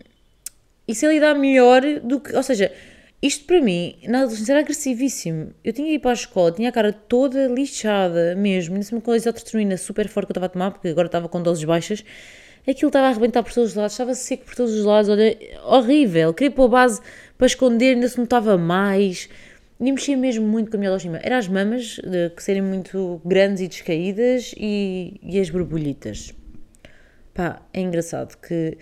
e 0.87 0.95
sei 0.95 1.09
lidar 1.11 1.35
melhor 1.35 1.83
do 2.03 2.21
que. 2.21 2.35
Ou 2.35 2.43
seja, 2.43 2.71
isto 3.23 3.47
para 3.47 3.61
mim, 3.61 3.97
na 4.07 4.19
adolescência, 4.19 4.53
era 4.53 4.61
agressivíssimo. 4.61 5.55
Eu 5.65 5.73
tinha 5.73 5.93
ir 5.95 5.99
para 5.99 6.11
a 6.11 6.15
escola, 6.15 6.53
tinha 6.53 6.69
a 6.69 6.73
cara 6.73 6.93
toda 6.93 7.47
lixada 7.47 8.35
mesmo, 8.35 8.77
ainda 8.77 9.01
com 9.01 9.11
a 9.11 9.17
isotretinoína 9.17 9.79
super 9.79 10.09
forte 10.09 10.27
que 10.27 10.33
eu 10.33 10.35
estava 10.35 10.47
a 10.47 10.49
tomar, 10.51 10.71
porque 10.73 10.89
agora 10.89 11.07
estava 11.07 11.29
com 11.29 11.43
doses 11.43 11.65
baixas. 11.65 12.05
Aquilo 12.69 12.89
estava 12.89 13.07
a 13.07 13.11
arrebentar 13.11 13.43
por 13.43 13.53
todos 13.53 13.71
os 13.71 13.77
lados, 13.77 13.93
estava 13.93 14.15
seco 14.15 14.45
por 14.45 14.55
todos 14.55 14.75
os 14.75 14.85
lados, 14.85 15.11
olha, 15.11 15.37
horrível. 15.65 16.33
Queria 16.35 16.51
pôr 16.51 16.65
a 16.65 16.69
base 16.69 17.01
para 17.37 17.47
esconder, 17.47 17.95
ainda 17.95 18.09
se 18.09 18.19
notava 18.19 18.57
mais. 18.59 19.29
E 19.81 19.91
mexia 19.91 20.17
mesmo 20.17 20.47
muito 20.47 20.71
com 20.71 20.77
a 20.77 20.81
minha 20.81 20.91
autoestima. 20.91 21.19
Era 21.23 21.39
as 21.39 21.49
mamas, 21.49 21.99
de, 22.05 22.31
que 22.31 22.43
serem 22.43 22.63
muito 22.63 23.21
grandes 23.25 23.63
e 23.63 23.69
descaídas, 23.69 24.55
e, 24.57 25.19
e 25.23 25.41
as 25.41 25.51
borbulhitas. 25.51 26.33
Pá, 27.35 27.63
é 27.73 27.81
engraçado 27.81 28.37
que 28.37 28.79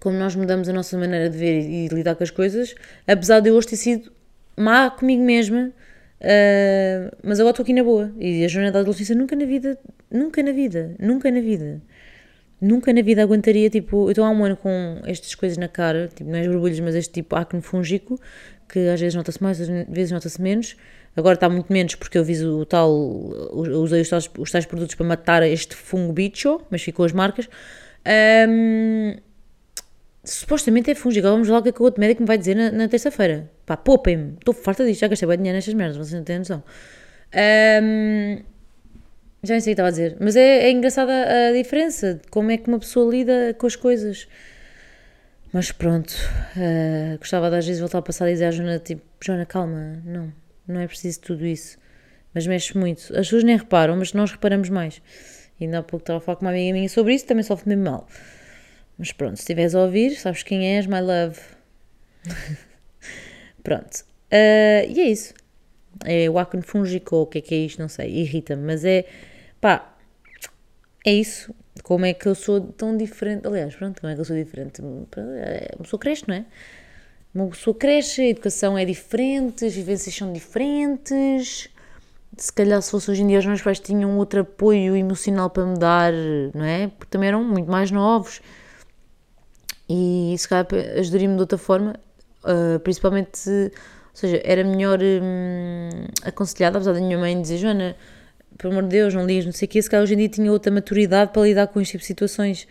como 0.00 0.16
nós 0.18 0.34
mudamos 0.34 0.68
a 0.68 0.72
nossa 0.72 0.96
maneira 0.96 1.28
de 1.30 1.36
ver 1.36 1.60
e, 1.60 1.88
lidar 1.88 2.14
com 2.14 2.24
as 2.24 2.30
coisas, 2.30 2.74
apesar 3.06 3.40
de 3.40 3.50
eu 3.50 3.54
hoje 3.54 3.68
ter 3.68 3.76
sido 3.76 4.12
má 4.56 4.90
comigo 4.90 5.22
mesma, 5.22 5.72
ah, 6.20 7.14
mas 7.22 7.40
agora 7.40 7.52
estou 7.52 7.62
aqui 7.62 7.72
na 7.72 7.84
boa. 7.84 8.12
E 8.18 8.44
a 8.44 8.48
jornada 8.48 8.74
da 8.74 8.80
adolescência 8.80 9.14
nunca 9.14 9.36
na 9.36 9.44
vida, 9.44 9.78
nunca 10.10 10.42
na 10.42 10.52
vida, 10.52 10.94
nunca 10.98 11.30
na 11.30 11.40
vida, 11.40 11.82
nunca 12.60 12.92
na 12.92 13.02
vida 13.02 13.22
aguentaria, 13.22 13.68
tipo, 13.70 14.06
eu 14.06 14.10
estou 14.10 14.24
há 14.24 14.30
um 14.30 14.44
ano 14.44 14.56
com 14.56 15.00
estas 15.04 15.34
coisas 15.34 15.58
na 15.58 15.68
cara, 15.68 16.08
tipo, 16.08 16.30
não 16.30 16.38
é 16.38 16.42
as 16.42 16.46
borbulhas, 16.46 16.80
mas 16.80 16.94
este 16.94 17.12
tipo 17.12 17.36
acne 17.36 17.60
fúngico, 17.60 18.18
que 18.68 18.88
às 18.88 19.00
vezes 19.00 19.14
nota-se 19.14 19.42
mais, 19.42 19.60
às 19.60 19.68
vezes 19.88 20.10
nota-se 20.12 20.40
menos. 20.40 20.76
Agora 21.16 21.34
está 21.34 21.48
muito 21.48 21.72
menos 21.72 21.94
porque 21.94 22.18
eu 22.18 22.24
viso 22.24 22.58
o 22.58 22.66
tal, 22.66 22.92
usei 22.92 24.02
os 24.02 24.08
tais, 24.08 24.30
os 24.38 24.50
tais 24.50 24.66
produtos 24.66 24.94
para 24.94 25.06
matar 25.06 25.42
este 25.44 25.74
fungo 25.74 26.12
bicho, 26.12 26.60
mas 26.70 26.82
ficou 26.82 27.06
as 27.06 27.12
marcas. 27.12 27.48
Ahm, 28.04 29.16
supostamente 30.26 30.90
é 30.90 30.94
fúngico. 30.94 31.26
Vamos 31.26 31.48
lá 31.48 31.58
o 31.58 31.62
que 31.62 31.70
é 31.70 31.72
que 31.72 31.80
o 31.80 31.84
outro 31.84 32.00
médico 32.00 32.22
me 32.22 32.26
vai 32.26 32.36
dizer 32.36 32.54
na, 32.54 32.70
na 32.70 32.88
terça-feira. 32.88 33.50
Pá, 33.64 33.76
poupem-me. 33.76 34.34
Estou 34.38 34.52
farta 34.52 34.84
disto. 34.84 35.00
Já 35.00 35.08
gastei 35.08 35.28
bem 35.28 35.38
dinheiro 35.38 35.56
nestas 35.56 35.74
merdas. 35.74 35.96
Vocês 35.96 36.12
não 36.12 36.24
têm 36.24 36.38
noção. 36.38 36.62
Ahm, 37.32 38.42
já 39.42 39.54
nem 39.54 39.60
sei 39.60 39.72
o 39.72 39.76
que 39.76 39.80
estava 39.80 39.88
a 39.88 39.90
dizer. 39.90 40.16
Mas 40.20 40.36
é, 40.36 40.66
é 40.66 40.70
engraçada 40.70 41.48
a 41.48 41.52
diferença 41.52 42.14
de 42.14 42.28
como 42.28 42.50
é 42.50 42.56
que 42.56 42.68
uma 42.68 42.78
pessoa 42.78 43.10
lida 43.10 43.54
com 43.58 43.66
as 43.66 43.76
coisas. 43.76 44.28
Mas 45.52 45.72
pronto. 45.72 46.12
ah, 46.56 47.16
gostava 47.18 47.48
de 47.50 47.56
às 47.56 47.66
vezes 47.66 47.80
voltar 47.80 47.98
a 47.98 48.02
passar 48.02 48.26
a 48.26 48.30
dizer 48.30 48.46
à 48.46 48.50
Joana, 48.50 48.78
tipo, 48.78 49.02
Joana, 49.24 49.46
calma. 49.46 50.02
Não, 50.04 50.32
não 50.66 50.80
é 50.80 50.86
preciso 50.86 51.20
tudo 51.20 51.46
isso. 51.46 51.78
Mas 52.34 52.46
mexe 52.46 52.76
muito. 52.76 53.02
As 53.12 53.26
pessoas 53.26 53.44
nem 53.44 53.56
reparam, 53.56 53.96
mas 53.96 54.12
nós 54.12 54.30
reparamos 54.30 54.68
mais. 54.68 55.00
E 55.58 55.64
ainda 55.64 55.78
há 55.78 55.82
pouco 55.82 56.02
estava 56.02 56.18
a 56.18 56.20
falar 56.20 56.36
com 56.36 56.44
uma 56.44 56.50
amiga 56.50 56.72
minha 56.74 56.88
sobre 56.88 57.14
isso, 57.14 57.26
também 57.26 57.42
sofre 57.42 57.68
mesmo 57.68 57.84
mal. 57.84 58.06
Mas 58.98 59.12
pronto, 59.12 59.36
se 59.36 59.42
estiveres 59.42 59.74
a 59.74 59.82
ouvir, 59.82 60.16
sabes 60.16 60.42
quem 60.42 60.76
és, 60.76 60.86
my 60.86 61.00
love. 61.00 61.38
pronto. 63.62 64.04
Uh, 64.32 64.88
e 64.88 65.00
é 65.00 65.08
isso. 65.08 65.34
É 66.04 66.28
o 66.28 66.38
acne 66.38 66.62
fúngico, 66.62 67.16
o 67.16 67.26
que 67.26 67.38
é 67.38 67.40
que 67.40 67.54
é 67.54 67.58
isto, 67.58 67.80
não 67.80 67.88
sei, 67.88 68.10
irrita-me, 68.10 68.62
mas 68.62 68.84
é, 68.84 69.06
pá, 69.60 69.96
é 71.04 71.12
isso. 71.12 71.54
Como 71.82 72.04
é 72.04 72.12
que 72.12 72.26
eu 72.26 72.34
sou 72.34 72.60
tão 72.60 72.96
diferente? 72.96 73.46
Aliás, 73.46 73.74
pronto, 73.74 74.00
como 74.00 74.10
é 74.10 74.14
que 74.14 74.20
eu 74.20 74.24
sou 74.24 74.36
diferente? 74.36 74.82
Uma 74.82 75.06
pessoa 75.82 76.00
cresce, 76.00 76.24
não 76.26 76.34
é? 76.34 76.44
Uma 77.34 77.48
pessoa 77.48 77.76
cresce, 77.76 78.22
a 78.22 78.28
educação 78.28 78.78
é 78.78 78.84
diferente, 78.84 79.64
as 79.64 79.74
vivências 79.74 80.14
são 80.14 80.32
diferentes. 80.32 81.68
Se 82.36 82.52
calhar, 82.52 82.80
se 82.82 82.90
fosse 82.90 83.10
hoje 83.10 83.22
em 83.22 83.26
dia, 83.26 83.38
os 83.38 83.46
meus 83.46 83.62
pais 83.62 83.78
tinham 83.78 84.16
outro 84.18 84.40
apoio 84.40 84.96
emocional 84.96 85.48
para 85.50 85.64
me 85.64 85.78
dar, 85.78 86.12
não 86.54 86.64
é? 86.64 86.88
Porque 86.88 87.10
também 87.10 87.28
eram 87.28 87.44
muito 87.44 87.70
mais 87.70 87.90
novos. 87.90 88.40
E 89.88 90.34
se 90.36 90.48
calhar 90.48 90.66
ajudaria-me 90.98 91.34
de 91.34 91.40
outra 91.40 91.58
forma, 91.58 91.94
uh, 92.44 92.78
principalmente, 92.80 93.48
ou 93.48 93.70
seja, 94.14 94.40
era 94.44 94.64
melhor 94.64 94.98
hum, 95.00 96.06
aconselhada, 96.24 96.78
apesar 96.78 96.92
da 96.92 97.00
minha 97.00 97.18
mãe 97.18 97.40
dizer, 97.40 97.58
Joana, 97.58 97.96
pelo 98.58 98.72
amor 98.72 98.84
de 98.84 98.90
Deus, 98.90 99.14
não 99.14 99.24
ligas, 99.24 99.44
não 99.44 99.52
sei 99.52 99.66
o 99.66 99.68
quê, 99.68 99.80
se 99.80 99.88
calhar 99.88 100.02
hoje 100.02 100.14
em 100.14 100.18
dia 100.18 100.28
tinha 100.28 100.50
outra 100.50 100.72
maturidade 100.72 101.32
para 101.32 101.42
lidar 101.42 101.68
com 101.68 101.80
este 101.80 101.92
tipo 101.92 102.00
de 102.00 102.06
situações. 102.06 102.66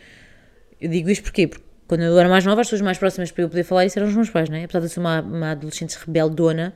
Eu 0.81 0.89
digo 0.89 1.09
isto 1.09 1.23
porquê? 1.23 1.47
Porque 1.47 1.63
quando 1.87 2.01
eu 2.01 2.17
era 2.17 2.27
mais 2.27 2.43
nova, 2.43 2.61
as 2.61 2.67
pessoas 2.67 2.81
mais 2.81 2.97
próximas 2.97 3.31
para 3.31 3.43
eu 3.43 3.49
poder 3.49 3.63
falar 3.63 3.85
isso 3.85 3.97
eram 3.97 4.07
os 4.07 4.15
meus 4.15 4.29
pais, 4.29 4.49
não 4.49 4.57
é? 4.57 4.63
Apesar 4.63 4.79
de 4.79 4.85
eu 4.85 4.89
ser 4.89 4.99
uma, 4.99 5.21
uma 5.21 5.51
adolescente 5.51 5.95
rebeldona, 6.03 6.73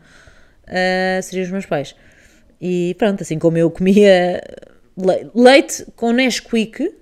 uh, 0.65 1.21
seriam 1.23 1.45
os 1.45 1.51
meus 1.51 1.65
pais. 1.65 1.95
E 2.61 2.95
pronto, 2.97 3.23
assim 3.23 3.39
como 3.39 3.57
eu 3.57 3.69
comia 3.71 4.41
leite 5.33 5.85
com 5.95 6.11
Nesquik 6.11 6.93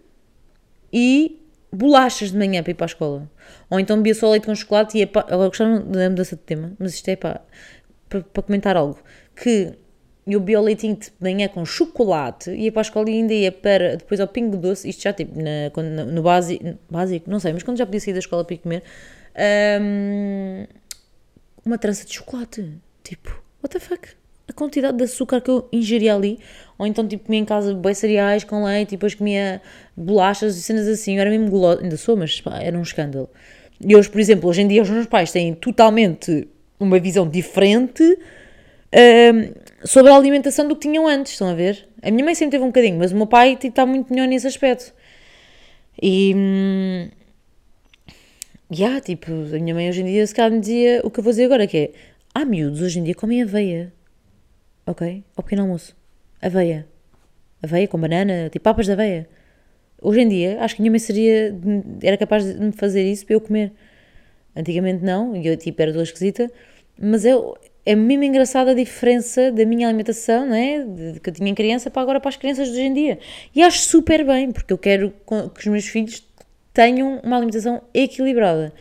e 0.93 1.41
bolachas 1.77 2.31
de 2.31 2.37
manhã 2.37 2.63
para 2.63 2.71
ir 2.71 2.75
para 2.75 2.85
a 2.85 2.87
escola. 2.87 3.31
Ou 3.69 3.79
então 3.79 3.97
bebia 3.97 4.15
só 4.15 4.29
leite 4.29 4.45
com 4.45 4.55
chocolate 4.55 4.97
e 4.97 5.01
ia 5.01 5.07
para... 5.07 5.33
Agora 5.33 5.49
gostaram 5.49 5.79
da 5.89 6.09
mudança 6.09 6.35
de 6.35 6.41
tema, 6.41 6.73
mas 6.79 6.93
isto 6.93 7.07
é 7.09 7.15
para, 7.15 7.41
para, 8.09 8.21
para 8.21 8.43
comentar 8.43 8.75
algo. 8.75 8.99
Que 9.35 9.73
eu 10.25 10.39
bebia 10.39 10.59
o 10.59 10.63
leitinho 10.63 10.95
de 10.95 11.11
manhã 11.21 11.47
com 11.47 11.63
chocolate, 11.65 12.51
ia 12.51 12.71
para 12.71 12.81
a 12.81 12.83
escola 12.83 13.09
e 13.09 13.13
ainda 13.13 13.33
ia 13.33 13.51
para, 13.51 13.95
depois 13.95 14.19
ao 14.19 14.27
pingo 14.27 14.57
doce, 14.57 14.89
isto 14.89 15.03
já 15.03 15.13
tipo 15.13 15.41
na, 15.41 15.69
quando, 15.71 15.87
no 16.05 16.21
básico, 16.21 16.77
básico, 16.89 17.29
não 17.29 17.39
sei, 17.39 17.53
mas 17.53 17.63
quando 17.63 17.77
já 17.77 17.85
podia 17.85 18.01
sair 18.01 18.13
da 18.13 18.19
escola 18.19 18.43
para 18.43 18.55
ir 18.55 18.57
comer, 18.57 18.83
um, 19.81 20.65
uma 21.65 21.77
trança 21.77 22.05
de 22.05 22.13
chocolate. 22.13 22.73
Tipo, 23.03 23.41
what 23.63 23.73
the 23.73 23.79
fuck? 23.79 24.16
A 24.49 24.53
quantidade 24.53 24.97
de 24.97 25.03
açúcar 25.03 25.41
que 25.41 25.49
eu 25.49 25.67
ingeria 25.71 26.15
ali, 26.15 26.39
ou 26.77 26.87
então 26.87 27.07
tipo 27.07 27.25
comia 27.25 27.39
em 27.41 27.45
casa 27.45 27.73
bem 27.73 27.93
cereais 27.93 28.43
com 28.43 28.63
leite 28.63 28.89
e 28.89 28.91
depois 28.91 29.13
comia 29.13 29.61
bolachas 29.95 30.57
e 30.57 30.61
cenas 30.61 30.87
assim, 30.87 31.15
eu 31.15 31.21
era 31.21 31.29
mesmo 31.29 31.49
gulosa, 31.49 31.81
ainda 31.81 31.97
sou, 31.97 32.15
mas 32.15 32.39
pá, 32.39 32.59
era 32.61 32.77
um 32.77 32.81
escândalo. 32.81 33.29
E 33.79 33.95
hoje, 33.95 34.09
por 34.09 34.19
exemplo, 34.19 34.49
hoje 34.49 34.61
em 34.61 34.67
dia 34.67 34.81
os 34.81 34.89
meus 34.89 35.05
pais 35.05 35.31
têm 35.31 35.53
totalmente 35.53 36.47
uma 36.79 36.99
visão 36.99 37.27
diferente 37.27 38.03
um, 38.93 39.53
sobre 39.85 40.11
a 40.11 40.15
alimentação 40.15 40.67
do 40.67 40.75
que 40.75 40.87
tinham 40.87 41.07
antes, 41.07 41.33
estão 41.33 41.49
a 41.49 41.53
ver? 41.53 41.87
A 42.01 42.09
minha 42.09 42.23
mãe 42.23 42.35
sempre 42.35 42.51
teve 42.51 42.63
um 42.63 42.67
bocadinho, 42.67 42.97
mas 42.97 43.11
o 43.11 43.15
meu 43.15 43.27
pai 43.27 43.55
tipo, 43.55 43.67
está 43.67 43.85
muito 43.85 44.11
melhor 44.11 44.27
nesse 44.27 44.47
aspecto. 44.47 44.93
E. 46.01 46.33
Hum, 46.35 47.09
yeah, 48.71 49.01
tipo, 49.01 49.31
a 49.31 49.59
minha 49.59 49.73
mãe 49.73 49.89
hoje 49.89 50.01
em 50.01 50.05
dia 50.05 50.25
se 50.25 50.33
calhar 50.33 50.51
me 50.51 50.59
dizia 50.59 51.01
o 51.03 51.11
que 51.11 51.19
eu 51.19 51.23
vou 51.23 51.31
dizer 51.31 51.45
agora, 51.45 51.67
que 51.67 51.77
é 51.77 51.91
há 52.33 52.45
miúdos 52.45 52.81
hoje 52.81 52.99
em 52.99 53.03
dia 53.03 53.15
comem 53.15 53.41
aveia. 53.43 53.93
Ok? 54.87 55.23
Ao 55.35 55.43
pequeno 55.43 55.63
almoço. 55.63 55.95
Aveia. 56.41 56.87
Aveia 57.61 57.87
com 57.87 57.99
banana, 57.99 58.49
tipo 58.49 58.63
papas 58.63 58.85
de 58.85 58.93
aveia. 58.93 59.27
Hoje 60.01 60.21
em 60.21 60.29
dia, 60.29 60.61
acho 60.61 60.75
que 60.75 60.81
a 60.81 60.83
minha 60.83 60.91
mãe 60.91 60.99
seria, 60.99 61.55
era 62.01 62.17
capaz 62.17 62.45
de 62.45 62.59
me 62.59 62.71
fazer 62.71 63.03
isso 63.03 63.25
para 63.25 63.35
eu 63.35 63.41
comer. 63.41 63.73
Antigamente 64.55 65.03
não, 65.03 65.35
e 65.35 65.45
eu 65.45 65.57
tipo 65.57 65.81
era 65.81 65.91
toda 65.91 66.03
esquisita, 66.03 66.51
mas 66.99 67.25
eu, 67.25 67.57
é 67.85 67.95
mesmo 67.95 68.23
engraçada 68.23 68.71
a 68.71 68.73
diferença 68.73 69.51
da 69.51 69.65
minha 69.65 69.87
alimentação, 69.87 70.47
né? 70.47 70.83
De, 70.83 71.19
que 71.19 71.29
eu 71.29 71.33
tinha 71.33 71.49
em 71.49 71.55
criança 71.55 71.89
para 71.89 72.01
agora 72.01 72.19
para 72.19 72.29
as 72.29 72.37
crianças 72.37 72.67
de 72.67 72.73
hoje 72.73 72.83
em 72.83 72.93
dia. 72.93 73.19
E 73.53 73.61
acho 73.61 73.79
super 73.79 74.25
bem, 74.25 74.51
porque 74.51 74.71
eu 74.71 74.77
quero 74.77 75.13
que 75.53 75.59
os 75.59 75.67
meus 75.67 75.87
filhos 75.87 76.25
tenham 76.73 77.19
uma 77.23 77.35
alimentação 77.35 77.81
equilibrada. 77.93 78.73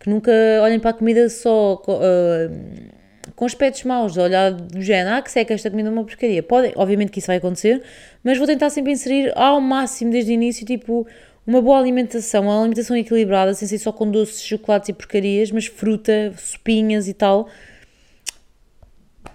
Que 0.00 0.10
nunca 0.10 0.32
olhem 0.62 0.80
para 0.80 0.90
a 0.90 0.94
comida 0.94 1.28
só 1.28 1.74
uh, 1.74 2.94
com 3.34 3.44
aspectos 3.44 3.84
maus, 3.84 4.16
olhar 4.16 4.52
do 4.52 4.82
género, 4.82 5.16
ah, 5.16 5.22
que 5.22 5.30
seca, 5.30 5.54
esta 5.54 5.70
comida 5.70 5.88
é 5.88 5.92
uma 5.92 6.04
porcaria. 6.04 6.42
Pode, 6.42 6.72
obviamente 6.76 7.10
que 7.10 7.18
isso 7.18 7.26
vai 7.26 7.36
acontecer, 7.36 7.82
mas 8.22 8.38
vou 8.38 8.46
tentar 8.46 8.70
sempre 8.70 8.92
inserir 8.92 9.32
ao 9.36 9.60
máximo 9.60 10.10
desde 10.10 10.32
o 10.32 10.34
início, 10.34 10.66
tipo, 10.66 11.06
uma 11.46 11.60
boa 11.60 11.78
alimentação, 11.78 12.44
uma 12.44 12.60
alimentação 12.60 12.96
equilibrada, 12.96 13.54
sem 13.54 13.66
ser 13.68 13.78
só 13.78 13.92
com 13.92 14.10
doces, 14.10 14.42
chocolates 14.42 14.88
e 14.88 14.92
porcarias, 14.92 15.50
mas 15.50 15.66
fruta, 15.66 16.32
sopinhas 16.36 17.08
e 17.08 17.14
tal 17.14 17.48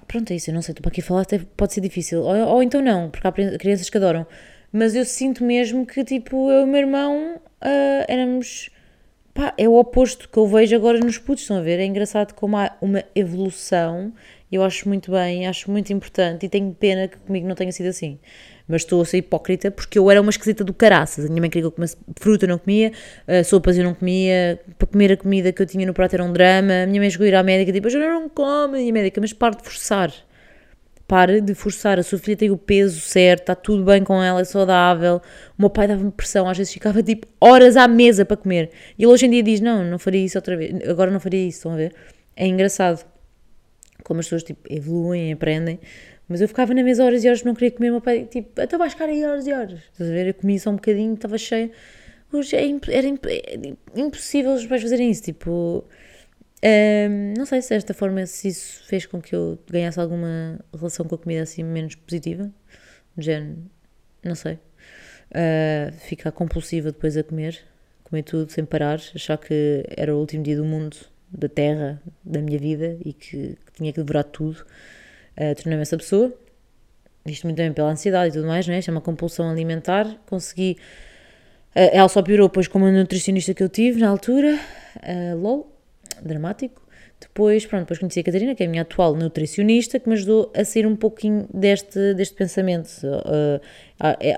Pronto, 0.09 0.31
é 0.31 0.37
isso, 0.37 0.49
eu 0.49 0.55
não 0.55 0.61
sei, 0.63 0.71
estou 0.71 0.81
para 0.81 0.89
aqui 0.89 1.03
falar, 1.03 1.21
até 1.21 1.39
pode 1.55 1.71
ser 1.71 1.81
difícil. 1.81 2.23
Ou, 2.23 2.35
ou 2.35 2.63
então 2.63 2.81
não, 2.81 3.11
porque 3.11 3.27
há 3.27 3.31
crianças 3.31 3.91
que 3.91 3.97
adoram. 3.97 4.25
Mas 4.71 4.95
eu 4.95 5.05
sinto 5.05 5.43
mesmo 5.43 5.85
que, 5.85 6.03
tipo, 6.03 6.49
eu 6.49 6.61
e 6.61 6.63
o 6.63 6.67
meu 6.67 6.79
irmão 6.79 7.35
uh, 7.35 8.05
éramos. 8.07 8.71
Pá, 9.39 9.53
é 9.57 9.69
o 9.69 9.75
oposto 9.75 10.27
que 10.27 10.37
eu 10.37 10.45
vejo 10.45 10.75
agora 10.75 10.99
nos 10.99 11.17
putos, 11.17 11.43
estão 11.43 11.55
a 11.55 11.61
ver? 11.61 11.79
É 11.79 11.85
engraçado 11.85 12.33
como 12.33 12.57
há 12.57 12.75
uma 12.81 13.05
evolução, 13.15 14.11
eu 14.51 14.61
acho 14.61 14.85
muito 14.89 15.11
bem, 15.11 15.47
acho 15.47 15.71
muito 15.71 15.93
importante 15.93 16.45
e 16.45 16.49
tenho 16.49 16.75
pena 16.77 17.07
que 17.07 17.17
comigo 17.19 17.47
não 17.47 17.55
tenha 17.55 17.71
sido 17.71 17.87
assim 17.87 18.19
mas 18.67 18.81
estou 18.81 19.01
a 19.01 19.05
ser 19.05 19.17
hipócrita 19.17 19.71
porque 19.71 19.97
eu 19.97 20.11
era 20.11 20.21
uma 20.21 20.29
esquisita 20.29 20.63
do 20.63 20.73
caraças. 20.73 21.25
A 21.25 21.27
minha 21.29 21.41
mãe 21.41 21.49
queria 21.49 21.63
que 21.63 21.67
eu 21.67 21.71
comesse 21.71 21.97
fruta, 22.19 22.45
eu 22.45 22.49
não 22.49 22.59
comia, 22.59 22.91
uh, 23.27 23.43
sopas 23.43 23.77
eu 23.77 23.83
não 23.83 23.95
comia, 23.95 24.59
para 24.77 24.87
comer 24.87 25.13
a 25.13 25.17
comida 25.17 25.51
que 25.51 25.61
eu 25.61 25.65
tinha 25.65 25.87
no 25.87 25.93
prato 25.93 26.13
era 26.13 26.23
um 26.23 26.31
drama. 26.31 26.83
A 26.83 26.85
minha 26.85 27.01
mãe 27.01 27.09
chegou 27.09 27.25
a 27.25 27.27
ir 27.29 27.35
à 27.35 27.41
médica 27.41 27.73
tipo, 27.73 27.87
eu 27.87 27.99
não 27.99 28.29
como, 28.29 28.77
e 28.77 28.89
a 28.89 28.93
médica, 28.93 29.19
mas 29.19 29.33
pare 29.33 29.55
de 29.55 29.63
forçar. 29.63 30.13
Pare 31.09 31.41
de 31.41 31.55
forçar, 31.55 31.97
a 31.97 32.03
sua 32.03 32.19
filha 32.19 32.37
tem 32.37 32.51
o 32.51 32.57
peso 32.57 33.01
certo, 33.01 33.41
está 33.41 33.55
tudo 33.55 33.83
bem 33.83 34.03
com 34.03 34.21
ela, 34.21 34.41
é 34.41 34.43
saudável. 34.43 35.19
O 35.57 35.61
meu 35.63 35.69
pai 35.71 35.87
dava-me 35.87 36.11
pressão, 36.11 36.47
às 36.47 36.55
vezes 36.55 36.71
ficava 36.71 37.01
tipo 37.01 37.25
horas 37.41 37.75
à 37.75 37.87
mesa 37.87 38.23
para 38.23 38.37
comer. 38.37 38.69
E 38.95 39.03
ele 39.03 39.11
hoje 39.11 39.25
em 39.25 39.31
dia 39.31 39.41
diz: 39.41 39.59
Não, 39.59 39.83
não 39.83 39.97
faria 39.97 40.23
isso 40.23 40.37
outra 40.37 40.55
vez, 40.55 40.87
agora 40.87 41.09
não 41.09 41.19
faria 41.19 41.47
isso, 41.47 41.57
estão 41.57 41.73
a 41.73 41.77
ver? 41.77 41.95
É 42.35 42.45
engraçado 42.45 43.03
como 44.03 44.19
as 44.19 44.27
pessoas 44.27 44.43
tipo, 44.43 44.61
evoluem, 44.71 45.33
aprendem. 45.33 45.79
Mas 46.27 46.41
eu 46.41 46.47
ficava 46.47 46.75
na 46.75 46.83
mesa 46.83 47.03
horas 47.03 47.23
e 47.23 47.27
horas, 47.27 47.43
não 47.43 47.55
queria 47.55 47.71
comer, 47.71 47.89
meu 47.89 48.01
pai, 48.01 48.27
tipo, 48.29 48.61
até 48.61 48.77
vais 48.77 48.93
ficar 48.93 49.05
aí 49.05 49.25
horas 49.25 49.47
e 49.47 49.51
horas. 49.51 49.79
Estás 49.91 50.11
a 50.11 50.13
ver? 50.13 50.27
Eu 50.27 50.33
comia 50.35 50.59
só 50.59 50.69
um 50.69 50.75
bocadinho, 50.75 51.15
estava 51.15 51.39
cheia. 51.39 51.71
Hoje 52.31 52.55
é 52.55 52.69
era 52.91 53.07
é 53.07 53.99
impossível 53.99 54.53
os 54.53 54.67
pais 54.67 54.83
fazerem 54.83 55.09
isso, 55.09 55.23
tipo... 55.23 55.83
Um, 56.63 57.33
não 57.37 57.45
sei 57.45 57.61
se 57.61 57.69
desta 57.69 57.93
forma, 57.93 58.25
se 58.25 58.49
isso 58.49 58.83
fez 58.85 59.05
com 59.05 59.21
que 59.21 59.33
eu 59.33 59.57
ganhasse 59.69 59.99
alguma 59.99 60.59
relação 60.73 61.05
com 61.05 61.15
a 61.15 61.17
comida 61.17 61.43
assim 61.43 61.63
menos 61.63 61.95
positiva. 61.95 62.51
Género, 63.17 63.57
não 64.23 64.35
sei. 64.35 64.59
Uh, 65.31 65.93
ficar 65.93 66.31
compulsiva 66.31 66.91
depois 66.91 67.15
a 67.15 67.23
comer, 67.23 67.59
comer 68.03 68.23
tudo 68.23 68.51
sem 68.51 68.65
parar, 68.65 68.99
achar 69.15 69.37
que 69.37 69.85
era 69.95 70.15
o 70.15 70.19
último 70.19 70.43
dia 70.43 70.57
do 70.57 70.65
mundo, 70.65 70.97
da 71.31 71.47
terra, 71.47 72.01
da 72.23 72.41
minha 72.41 72.57
vida 72.57 72.97
e 73.05 73.13
que, 73.13 73.55
que 73.65 73.71
tinha 73.73 73.93
que 73.93 74.01
devorar 74.01 74.23
tudo 74.23 74.65
uh, 75.39 75.55
tornei-me 75.55 75.81
essa 75.81 75.97
pessoa. 75.97 76.33
Isto 77.25 77.45
muito 77.45 77.57
bem 77.57 77.71
pela 77.71 77.89
ansiedade 77.89 78.29
e 78.29 78.33
tudo 78.33 78.47
mais, 78.47 78.67
não 78.67 78.73
é? 78.73 78.79
É 78.85 78.91
uma 78.91 79.01
compulsão 79.01 79.49
alimentar. 79.49 80.17
Consegui. 80.25 80.77
Uh, 81.75 81.89
ela 81.93 82.09
só 82.09 82.21
piorou 82.21 82.47
depois 82.47 82.67
com 82.67 82.79
uma 82.79 82.91
nutricionista 82.91 83.53
que 83.53 83.63
eu 83.63 83.69
tive 83.69 84.01
na 84.01 84.09
altura. 84.09 84.59
Uh, 84.97 85.37
LOL, 85.37 85.78
dramático. 86.23 86.81
Depois, 87.19 87.65
pronto, 87.65 87.81
depois 87.81 87.99
conheci 87.99 88.21
a 88.21 88.23
Catarina, 88.23 88.55
que 88.55 88.63
é 88.63 88.65
a 88.65 88.69
minha 88.69 88.81
atual 88.83 89.13
nutricionista, 89.13 89.99
que 89.99 90.07
me 90.07 90.15
ajudou 90.15 90.51
a 90.55 90.63
sair 90.63 90.87
um 90.87 90.95
pouquinho 90.95 91.47
deste, 91.53 92.13
deste 92.13 92.33
pensamento. 92.33 92.89
Uh, 93.03 93.59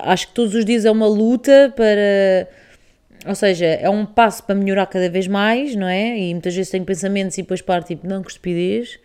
acho 0.02 0.28
que 0.28 0.34
todos 0.34 0.54
os 0.54 0.64
dias 0.64 0.84
é 0.84 0.90
uma 0.90 1.06
luta 1.06 1.72
para. 1.76 2.48
Ou 3.24 3.36
seja, 3.36 3.66
é 3.66 3.88
um 3.88 4.04
passo 4.04 4.42
para 4.42 4.56
melhorar 4.56 4.86
cada 4.86 5.08
vez 5.08 5.28
mais, 5.28 5.76
não 5.76 5.86
é? 5.86 6.18
E 6.18 6.34
muitas 6.34 6.56
vezes 6.56 6.72
tenho 6.72 6.84
pensamentos 6.84 7.38
e 7.38 7.42
depois 7.42 7.62
paro 7.62 7.84
tipo, 7.84 8.04
não, 8.04 8.20
que 8.20 8.30
estupidez. 8.30 8.98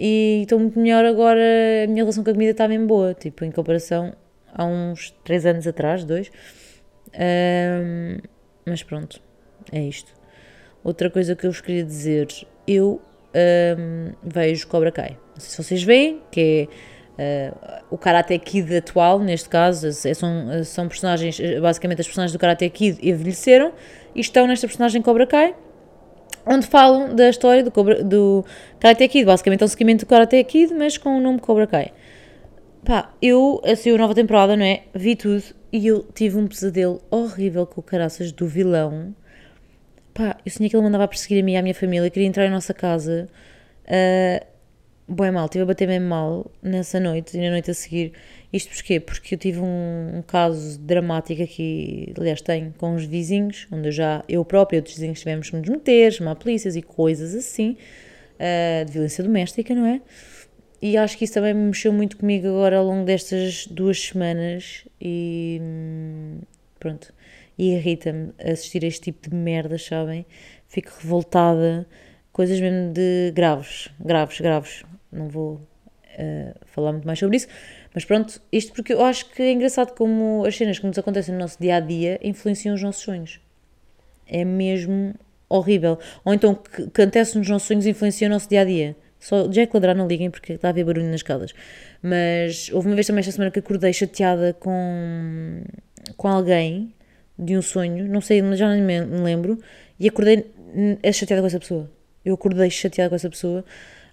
E 0.00 0.40
estou 0.42 0.58
muito 0.58 0.78
melhor 0.78 1.04
agora, 1.04 1.40
a 1.84 1.86
minha 1.86 2.02
relação 2.02 2.24
com 2.24 2.30
a 2.30 2.32
comida 2.32 2.50
está 2.50 2.66
bem 2.66 2.84
boa, 2.84 3.14
tipo, 3.14 3.44
em 3.44 3.50
comparação 3.52 4.14
a 4.52 4.64
uns 4.64 5.10
3 5.24 5.46
anos 5.46 5.66
atrás, 5.66 6.04
dois. 6.04 6.30
Um, 7.14 8.18
mas 8.66 8.82
pronto, 8.82 9.20
é 9.70 9.80
isto. 9.80 10.15
Outra 10.86 11.10
coisa 11.10 11.34
que 11.34 11.44
eu 11.44 11.50
vos 11.50 11.60
queria 11.60 11.82
dizer, 11.82 12.28
eu 12.64 13.02
um, 13.76 14.12
vejo 14.22 14.68
Cobra 14.68 14.92
Kai. 14.92 15.18
Não 15.34 15.40
sei 15.40 15.50
se 15.50 15.56
vocês 15.60 15.82
veem, 15.82 16.22
que 16.30 16.68
é 17.18 17.50
uh, 17.50 17.84
o 17.90 17.98
Karate 17.98 18.38
Kid 18.38 18.76
atual, 18.76 19.18
neste 19.18 19.48
caso, 19.48 19.88
é, 19.88 20.14
são, 20.14 20.62
são 20.62 20.86
personagens, 20.86 21.40
basicamente 21.60 22.02
as 22.02 22.06
personagens 22.06 22.32
do 22.32 22.38
Karate 22.38 22.70
Kid 22.70 23.00
envelheceram 23.02 23.72
e 24.14 24.20
estão 24.20 24.46
nesta 24.46 24.64
personagem 24.68 25.02
Cobra 25.02 25.26
Kai 25.26 25.56
onde 26.46 26.68
falam 26.68 27.16
da 27.16 27.28
história 27.28 27.64
do, 27.64 27.72
Cobra, 27.72 28.04
do 28.04 28.44
Karate 28.78 29.08
Kid, 29.08 29.24
basicamente 29.24 29.62
é 29.62 29.64
um 29.64 29.68
seguimento 29.68 30.04
do 30.04 30.08
Karate 30.08 30.44
Kid, 30.44 30.72
mas 30.72 30.96
com 30.96 31.18
o 31.18 31.20
nome 31.20 31.40
Cobra 31.40 31.66
Kai. 31.66 31.92
Pá, 32.84 33.12
eu, 33.20 33.60
assim, 33.64 33.90
a 33.90 33.98
nova 33.98 34.14
temporada, 34.14 34.56
não 34.56 34.64
é? 34.64 34.84
Vi 34.94 35.16
tudo 35.16 35.42
e 35.72 35.88
eu 35.88 36.06
tive 36.14 36.38
um 36.38 36.46
pesadelo 36.46 37.02
horrível 37.10 37.66
com 37.66 37.80
o 37.80 37.82
caraças 37.82 38.30
do 38.30 38.46
vilão. 38.46 39.12
Pá, 40.16 40.34
eu 40.46 40.50
sonhei 40.50 40.70
que 40.70 40.74
ele 40.74 40.82
mandava 40.82 41.04
a 41.04 41.08
perseguir 41.08 41.42
a 41.42 41.44
mim 41.44 41.56
e 41.56 41.62
minha 41.62 41.74
família, 41.74 42.08
queria 42.08 42.26
entrar 42.26 42.46
em 42.46 42.50
nossa 42.50 42.72
casa. 42.72 43.28
Uh, 43.84 44.56
Boé 45.08 45.30
mal, 45.30 45.44
estive 45.44 45.62
a 45.62 45.66
bater 45.66 45.86
bem 45.86 46.00
mal 46.00 46.50
nessa 46.60 46.98
noite 46.98 47.36
e 47.36 47.40
na 47.40 47.50
noite 47.50 47.70
a 47.70 47.74
seguir. 47.74 48.12
Isto 48.52 48.74
porquê? 48.74 48.98
Porque 48.98 49.34
eu 49.34 49.38
tive 49.38 49.60
um, 49.60 50.16
um, 50.16 50.22
caso 50.22 50.80
dramático 50.80 51.42
aqui, 51.42 52.12
aliás, 52.18 52.40
tenho, 52.40 52.74
com 52.78 52.94
os 52.94 53.04
vizinhos, 53.04 53.68
onde 53.70 53.88
eu 53.88 53.92
já, 53.92 54.24
eu 54.26 54.44
própria 54.44 54.78
e 54.78 54.80
outros 54.80 54.96
vizinhos 54.96 55.20
tivemos 55.20 55.50
que 55.50 55.56
nos 55.56 55.68
meter, 55.68 56.12
chamar 56.12 56.34
polícias 56.36 56.74
e 56.76 56.82
coisas 56.82 57.34
assim, 57.34 57.76
uh, 58.40 58.84
de 58.86 58.92
violência 58.92 59.22
doméstica, 59.22 59.74
não 59.74 59.86
é? 59.86 60.00
E 60.80 60.96
acho 60.96 61.16
que 61.16 61.24
isso 61.24 61.34
também 61.34 61.54
me 61.54 61.66
mexeu 61.66 61.92
muito 61.92 62.16
comigo 62.16 62.48
agora 62.48 62.78
ao 62.78 62.84
longo 62.84 63.04
destas 63.04 63.66
duas 63.66 64.00
semanas 64.00 64.86
e 65.00 65.58
hum, 65.62 66.35
pronto. 66.86 67.12
E 67.58 67.74
irrita-me 67.74 68.32
assistir 68.38 68.84
a 68.84 68.88
este 68.88 69.00
tipo 69.00 69.28
de 69.28 69.34
merda, 69.34 69.78
sabem? 69.78 70.26
Fico 70.68 70.92
revoltada, 71.00 71.86
coisas 72.32 72.60
mesmo 72.60 72.92
de 72.92 73.32
graves, 73.34 73.88
graves, 73.98 74.40
graves. 74.40 74.84
Não 75.10 75.28
vou 75.28 75.54
uh, 75.54 76.54
falar 76.66 76.92
muito 76.92 77.06
mais 77.06 77.18
sobre 77.18 77.38
isso, 77.38 77.48
mas 77.94 78.04
pronto, 78.04 78.40
isto 78.52 78.72
porque 78.72 78.92
eu 78.92 79.04
acho 79.04 79.30
que 79.30 79.42
é 79.42 79.52
engraçado 79.52 79.94
como 79.94 80.44
as 80.44 80.56
cenas 80.56 80.78
que 80.78 80.86
nos 80.86 80.98
acontecem 80.98 81.34
no 81.34 81.40
nosso 81.40 81.58
dia 81.58 81.76
a 81.76 81.80
dia 81.80 82.20
influenciam 82.22 82.74
os 82.74 82.82
nossos 82.82 83.02
sonhos. 83.02 83.40
É 84.26 84.44
mesmo 84.44 85.14
horrível. 85.48 85.98
Ou 86.24 86.34
então 86.34 86.54
que, 86.54 86.88
que 86.90 87.02
acontece 87.02 87.38
nos 87.38 87.48
nossos 87.48 87.66
sonhos 87.66 87.86
influencia 87.86 88.28
o 88.28 88.30
nosso 88.30 88.48
dia 88.48 88.60
a 88.60 88.64
dia. 88.64 88.96
Só 89.18 89.46
Jack 89.48 89.72
ladrar 89.74 89.96
não 89.96 90.06
liguem 90.06 90.30
porque 90.30 90.52
está 90.52 90.68
a 90.68 90.70
haver 90.70 90.84
barulho 90.84 91.06
nas 91.06 91.16
escadas. 91.16 91.54
Mas 92.02 92.70
houve 92.72 92.88
uma 92.88 92.94
vez 92.94 93.06
também 93.06 93.20
esta 93.20 93.32
semana 93.32 93.50
que 93.50 93.58
acordei 93.58 93.92
chateada 93.92 94.52
com, 94.52 95.62
com 96.16 96.28
alguém 96.28 96.92
de 97.38 97.56
um 97.56 97.62
sonho, 97.62 98.08
não 98.08 98.20
sei, 98.20 98.42
já 98.56 98.74
não 98.74 98.82
me 98.84 99.00
lembro, 99.22 99.58
e 99.98 100.08
acordei 100.08 100.46
chateada 101.12 101.42
com 101.42 101.46
essa 101.46 101.60
pessoa. 101.60 101.90
Eu 102.24 102.34
acordei 102.34 102.70
chateada 102.70 103.10
com 103.10 103.16
essa 103.16 103.30
pessoa, 103.30 103.64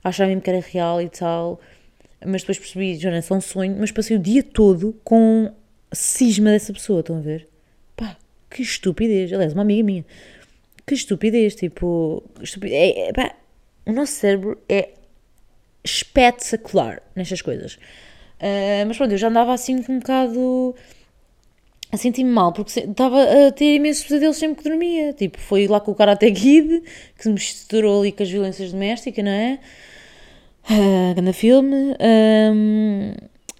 achava 0.03 0.27
mesmo 0.27 0.41
que 0.41 0.49
era 0.49 0.59
real 0.59 1.01
e 1.01 1.09
tal, 1.09 1.59
mas 2.25 2.41
depois 2.41 2.59
percebi, 2.59 2.95
já 2.95 3.09
não 3.09 3.17
é 3.17 3.21
só 3.21 3.35
um 3.35 3.41
sonho, 3.41 3.75
mas 3.79 3.91
passei 3.91 4.17
o 4.17 4.19
dia 4.19 4.43
todo 4.43 4.99
com 5.03 5.51
cisma 5.91 6.51
dessa 6.51 6.73
pessoa, 6.73 7.01
estão 7.01 7.17
a 7.17 7.21
ver? 7.21 7.47
Pá, 7.95 8.17
que 8.49 8.61
estupidez. 8.61 9.31
Aliás, 9.31 9.53
uma 9.53 9.61
amiga 9.61 9.83
minha. 9.83 10.05
Que 10.85 10.93
estupidez, 10.93 11.55
tipo, 11.55 12.23
estupidez. 12.41 12.95
É, 12.95 13.09
é, 13.09 13.13
pá, 13.13 13.35
o 13.85 13.91
nosso 13.91 14.13
cérebro 14.13 14.61
é 14.67 14.89
espetacular 15.83 17.01
nestas 17.15 17.41
coisas. 17.41 17.75
Uh, 18.39 18.85
mas 18.87 18.97
pronto, 18.97 19.11
eu 19.11 19.17
já 19.17 19.27
andava 19.27 19.53
assim 19.53 19.83
um 19.87 19.99
bocado 19.99 20.75
a 21.93 21.97
sentir-me 21.97 22.31
mal, 22.31 22.51
porque 22.51 22.79
estava 22.79 23.21
a 23.21 23.51
ter 23.51 23.75
imensos 23.75 24.03
pesadelos 24.03 24.37
sempre 24.37 24.63
que 24.63 24.67
dormia. 24.67 25.13
Tipo, 25.13 25.39
foi 25.39 25.67
lá 25.67 25.79
com 25.79 25.91
o 25.91 25.95
Karate 25.95 26.31
Kid, 26.31 26.81
que 27.15 27.21
se 27.21 27.29
misturou 27.29 28.01
ali 28.01 28.11
com 28.11 28.23
as 28.23 28.31
violências 28.31 28.71
domésticas, 28.71 29.23
não 29.23 29.31
é? 29.31 29.59
Uh, 30.71 31.13
grande 31.13 31.33
filme. 31.33 31.95
Um, 32.51 33.13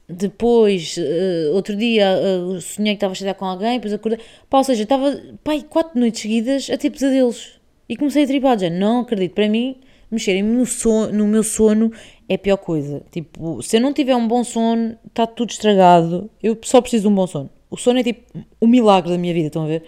depois, 0.09 0.97
uh, 0.97 1.53
outro 1.53 1.75
dia, 1.75 2.07
uh, 2.07 2.59
sonhei 2.59 2.93
que 2.93 2.97
estava 2.97 3.11
a 3.11 3.15
chegar 3.15 3.35
com 3.35 3.45
alguém, 3.45 3.73
depois 3.73 3.93
acordei. 3.93 4.19
Pá, 4.49 4.57
ou 4.57 4.63
seja, 4.63 4.81
estava, 4.81 5.15
pai, 5.43 5.63
quatro 5.69 5.99
noites 5.99 6.23
seguidas 6.23 6.71
a 6.71 6.77
ter 6.77 6.89
pesadelos. 6.89 7.59
E 7.87 7.95
comecei 7.95 8.23
a 8.23 8.27
tripar, 8.27 8.57
já 8.57 8.67
não 8.67 9.01
acredito. 9.01 9.35
Para 9.35 9.47
mim, 9.47 9.77
mexerem-me 10.09 10.49
no, 10.49 11.11
no 11.11 11.27
meu 11.27 11.43
sono 11.43 11.91
é 12.27 12.33
a 12.33 12.39
pior 12.39 12.57
coisa. 12.57 13.03
Tipo, 13.11 13.61
se 13.61 13.77
eu 13.77 13.81
não 13.81 13.93
tiver 13.93 14.15
um 14.15 14.27
bom 14.27 14.43
sono, 14.43 14.97
está 15.07 15.27
tudo 15.27 15.51
estragado. 15.51 16.31
Eu 16.41 16.57
só 16.63 16.81
preciso 16.81 17.03
de 17.03 17.09
um 17.09 17.15
bom 17.15 17.27
sono. 17.27 17.51
O 17.73 17.77
sono 17.77 17.97
é 17.97 18.03
tipo 18.03 18.21
o 18.61 18.67
milagre 18.67 19.09
da 19.09 19.17
minha 19.17 19.33
vida, 19.33 19.47
estão 19.47 19.63
a 19.63 19.67
ver? 19.67 19.83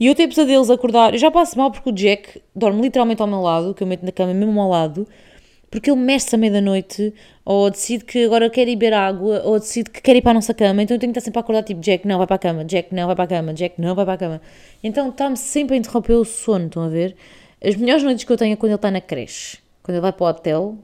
E 0.00 0.06
eu 0.06 0.14
tenho 0.14 0.26
pesadelos 0.30 0.70
acordar. 0.70 1.12
Eu 1.12 1.18
já 1.18 1.30
passo 1.30 1.58
mal 1.58 1.70
porque 1.70 1.90
o 1.90 1.92
Jack 1.92 2.40
dorme 2.56 2.80
literalmente 2.80 3.20
ao 3.20 3.28
meu 3.28 3.42
lado, 3.42 3.74
que 3.74 3.82
eu 3.82 3.86
meto 3.86 4.06
na 4.06 4.10
cama 4.10 4.32
mesmo 4.32 4.58
ao 4.58 4.70
lado, 4.70 5.06
porque 5.70 5.90
ele 5.90 6.00
mexe-se 6.00 6.34
à 6.34 6.38
meia-da-noite, 6.38 7.12
ou 7.44 7.68
decide 7.68 8.06
que 8.06 8.24
agora 8.24 8.48
quer 8.48 8.66
ir 8.68 8.74
beber 8.74 8.94
água, 8.94 9.42
ou 9.44 9.58
decide 9.58 9.90
que 9.90 10.00
quer 10.00 10.16
ir 10.16 10.22
para 10.22 10.30
a 10.30 10.34
nossa 10.34 10.54
cama. 10.54 10.82
Então 10.82 10.94
eu 10.94 10.98
tenho 10.98 11.12
que 11.12 11.18
estar 11.18 11.26
sempre 11.26 11.40
a 11.40 11.42
acordar, 11.42 11.62
tipo, 11.62 11.82
Jack, 11.82 12.08
não, 12.08 12.16
vai 12.16 12.26
para 12.26 12.36
a 12.36 12.38
cama, 12.38 12.64
Jack, 12.64 12.94
não, 12.94 13.06
vai 13.06 13.14
para 13.14 13.24
a 13.24 13.28
cama, 13.28 13.52
Jack, 13.52 13.78
não, 13.78 13.94
vai 13.94 14.06
para 14.06 14.14
a 14.14 14.16
cama. 14.16 14.40
Então 14.82 15.10
está-me 15.10 15.36
sempre 15.36 15.74
a 15.74 15.78
interromper 15.78 16.14
o 16.14 16.24
sono, 16.24 16.68
estão 16.68 16.84
a 16.84 16.88
ver? 16.88 17.14
As 17.62 17.76
melhores 17.76 18.02
noites 18.02 18.24
que 18.24 18.32
eu 18.32 18.36
tenho 18.38 18.54
é 18.54 18.56
quando 18.56 18.70
ele 18.70 18.76
está 18.76 18.90
na 18.90 19.02
creche. 19.02 19.58
Quando 19.82 19.96
ele 19.96 20.00
vai 20.00 20.12
para 20.14 20.24
o 20.24 20.30
hotel, 20.30 20.62
ou 20.62 20.78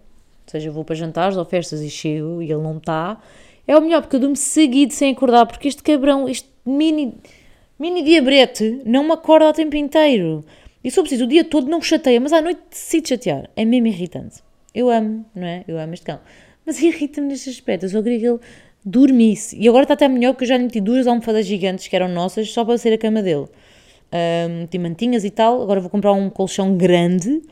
seja, 0.46 0.68
eu 0.68 0.72
vou 0.74 0.84
para 0.84 0.94
jantares 0.94 1.38
ou 1.38 1.46
festas 1.46 1.80
e 1.80 1.88
chego 1.88 2.42
e 2.42 2.52
ele 2.52 2.60
não 2.60 2.76
está 2.76 3.18
é 3.66 3.76
o 3.76 3.80
melhor, 3.80 4.02
porque 4.02 4.16
eu 4.16 4.20
durmo 4.20 4.36
seguido 4.36 4.92
sem 4.92 5.12
acordar, 5.12 5.46
porque 5.46 5.68
este 5.68 5.82
cabrão, 5.82 6.28
este 6.28 6.48
mini, 6.64 7.14
mini 7.78 8.02
diabrete, 8.02 8.82
não 8.84 9.04
me 9.04 9.12
acorda 9.12 9.48
o 9.48 9.52
tempo 9.52 9.76
inteiro. 9.76 10.44
E 10.84 10.90
se 10.90 10.98
eu 10.98 11.02
preciso 11.02 11.24
o 11.24 11.26
dia 11.26 11.44
todo, 11.44 11.68
não 11.68 11.82
chateia, 11.82 12.20
mas 12.20 12.32
à 12.32 12.40
noite 12.40 12.60
decide 12.70 13.08
chatear. 13.08 13.50
É 13.56 13.64
mesmo 13.64 13.88
irritante. 13.88 14.36
Eu 14.72 14.88
amo, 14.88 15.26
não 15.34 15.46
é? 15.46 15.64
Eu 15.66 15.78
amo 15.78 15.94
este 15.94 16.06
cão. 16.06 16.20
Mas 16.64 16.80
irrita-me 16.80 17.26
neste 17.26 17.50
aspecto. 17.50 17.86
Eu 17.86 17.88
só 17.88 18.02
queria 18.02 18.20
que 18.20 18.26
ele 18.26 18.40
dormisse. 18.84 19.56
E 19.58 19.68
agora 19.68 19.82
está 19.82 19.94
até 19.94 20.06
melhor, 20.06 20.32
porque 20.32 20.44
eu 20.44 20.48
já 20.48 20.56
lhe 20.56 20.62
meti 20.62 20.80
duas 20.80 21.08
almofadas 21.08 21.44
gigantes 21.44 21.88
que 21.88 21.96
eram 21.96 22.08
nossas, 22.08 22.50
só 22.50 22.64
para 22.64 22.78
ser 22.78 22.92
a 22.92 22.98
cama 22.98 23.20
dele. 23.20 23.46
Um, 24.12 24.80
mantinhas 24.80 25.24
e 25.24 25.30
tal. 25.30 25.60
Agora 25.60 25.80
vou 25.80 25.90
comprar 25.90 26.12
um 26.12 26.30
colchão 26.30 26.76
grande 26.76 27.42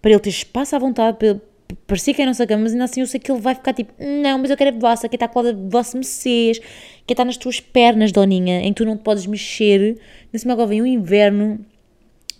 para 0.00 0.10
ele 0.10 0.20
ter 0.20 0.30
espaço 0.30 0.74
à 0.74 0.78
vontade, 0.80 1.18
para, 1.18 1.40
parecia 1.86 2.14
que 2.14 2.20
é 2.20 2.24
a 2.24 2.28
nossa 2.28 2.46
cama, 2.46 2.62
mas 2.62 2.72
ainda 2.72 2.84
assim 2.84 3.00
eu 3.00 3.06
sei 3.06 3.20
que 3.20 3.30
ele 3.30 3.40
vai 3.40 3.54
ficar 3.54 3.72
tipo, 3.72 3.92
não, 3.98 4.38
mas 4.38 4.50
eu 4.50 4.56
quero 4.56 4.76
a 4.76 4.78
vossa, 4.78 5.08
que 5.08 5.16
está 5.16 5.28
colada 5.28 5.54
de 5.54 5.68
vosso 5.68 5.96
mecês, 5.96 6.58
que 7.06 7.12
está 7.12 7.24
nas 7.24 7.36
tuas 7.36 7.60
pernas, 7.60 8.12
doninha, 8.12 8.60
em 8.60 8.72
que 8.72 8.74
tu 8.74 8.84
não 8.84 8.96
te 8.96 9.02
podes 9.02 9.26
mexer. 9.26 9.98
Nesse 10.32 10.48
agora 10.50 10.68
vem 10.68 10.82
o 10.82 10.86
inverno, 10.86 11.64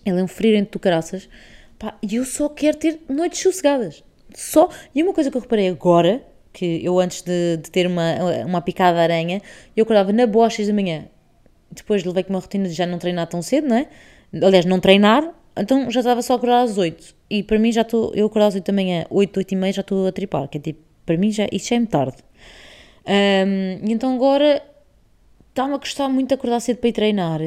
ele 0.05 0.19
é 0.19 0.23
um 0.23 0.27
frio 0.27 0.55
entre 0.55 0.71
tu 0.71 0.79
caraças, 0.79 1.29
pá, 1.79 1.97
e 2.01 2.15
eu 2.15 2.25
só 2.25 2.49
quero 2.49 2.77
ter 2.77 2.99
noites 3.09 3.39
sossegadas. 3.39 4.03
Só. 4.35 4.69
E 4.93 5.03
uma 5.03 5.13
coisa 5.13 5.29
que 5.29 5.37
eu 5.37 5.41
reparei 5.41 5.67
agora, 5.67 6.23
que 6.51 6.83
eu 6.83 6.99
antes 6.99 7.21
de, 7.21 7.57
de 7.57 7.69
ter 7.71 7.87
uma, 7.87 8.15
uma 8.45 8.61
picada 8.61 8.97
de 8.97 9.03
aranha, 9.03 9.41
eu 9.75 9.83
acordava 9.83 10.11
na 10.11 10.25
boa 10.25 10.49
6 10.49 10.67
da 10.67 10.73
manhã. 10.73 11.05
Depois 11.71 12.03
levei 12.03 12.23
com 12.23 12.31
uma 12.33 12.39
rotina 12.39 12.67
de 12.67 12.73
já 12.73 12.85
não 12.85 12.99
treinar 12.99 13.27
tão 13.27 13.41
cedo, 13.41 13.67
não 13.67 13.77
é? 13.77 13.87
Aliás, 14.41 14.65
não 14.65 14.79
treinar, 14.79 15.33
então 15.57 15.89
já 15.91 15.99
estava 15.99 16.21
só 16.21 16.33
a 16.33 16.35
acordar 16.37 16.63
às 16.63 16.77
8. 16.77 17.15
E 17.29 17.43
para 17.43 17.59
mim 17.59 17.71
já 17.71 17.81
estou, 17.81 18.13
eu 18.15 18.25
acordar 18.27 18.47
às 18.47 18.55
8 18.55 18.65
da 18.65 18.73
manhã, 18.73 19.05
8, 19.09 19.37
8 19.37 19.51
e 19.51 19.55
meia 19.55 19.73
já 19.73 19.81
estou 19.81 20.07
a 20.07 20.11
tripar, 20.11 20.47
que 20.47 20.57
é 20.57 20.61
tipo, 20.61 20.79
para 21.05 21.17
mim 21.17 21.31
já, 21.31 21.47
isso 21.51 21.69
já 21.69 21.75
é 21.75 21.85
tarde. 21.85 22.17
Um, 23.05 23.87
e 23.87 23.91
então 23.91 24.15
agora 24.15 24.63
está-me 25.49 25.75
a 25.75 25.79
custar 25.79 26.09
muito 26.09 26.33
acordar 26.33 26.59
cedo 26.59 26.77
para 26.77 26.89
ir 26.89 26.93
treinar 26.93 27.41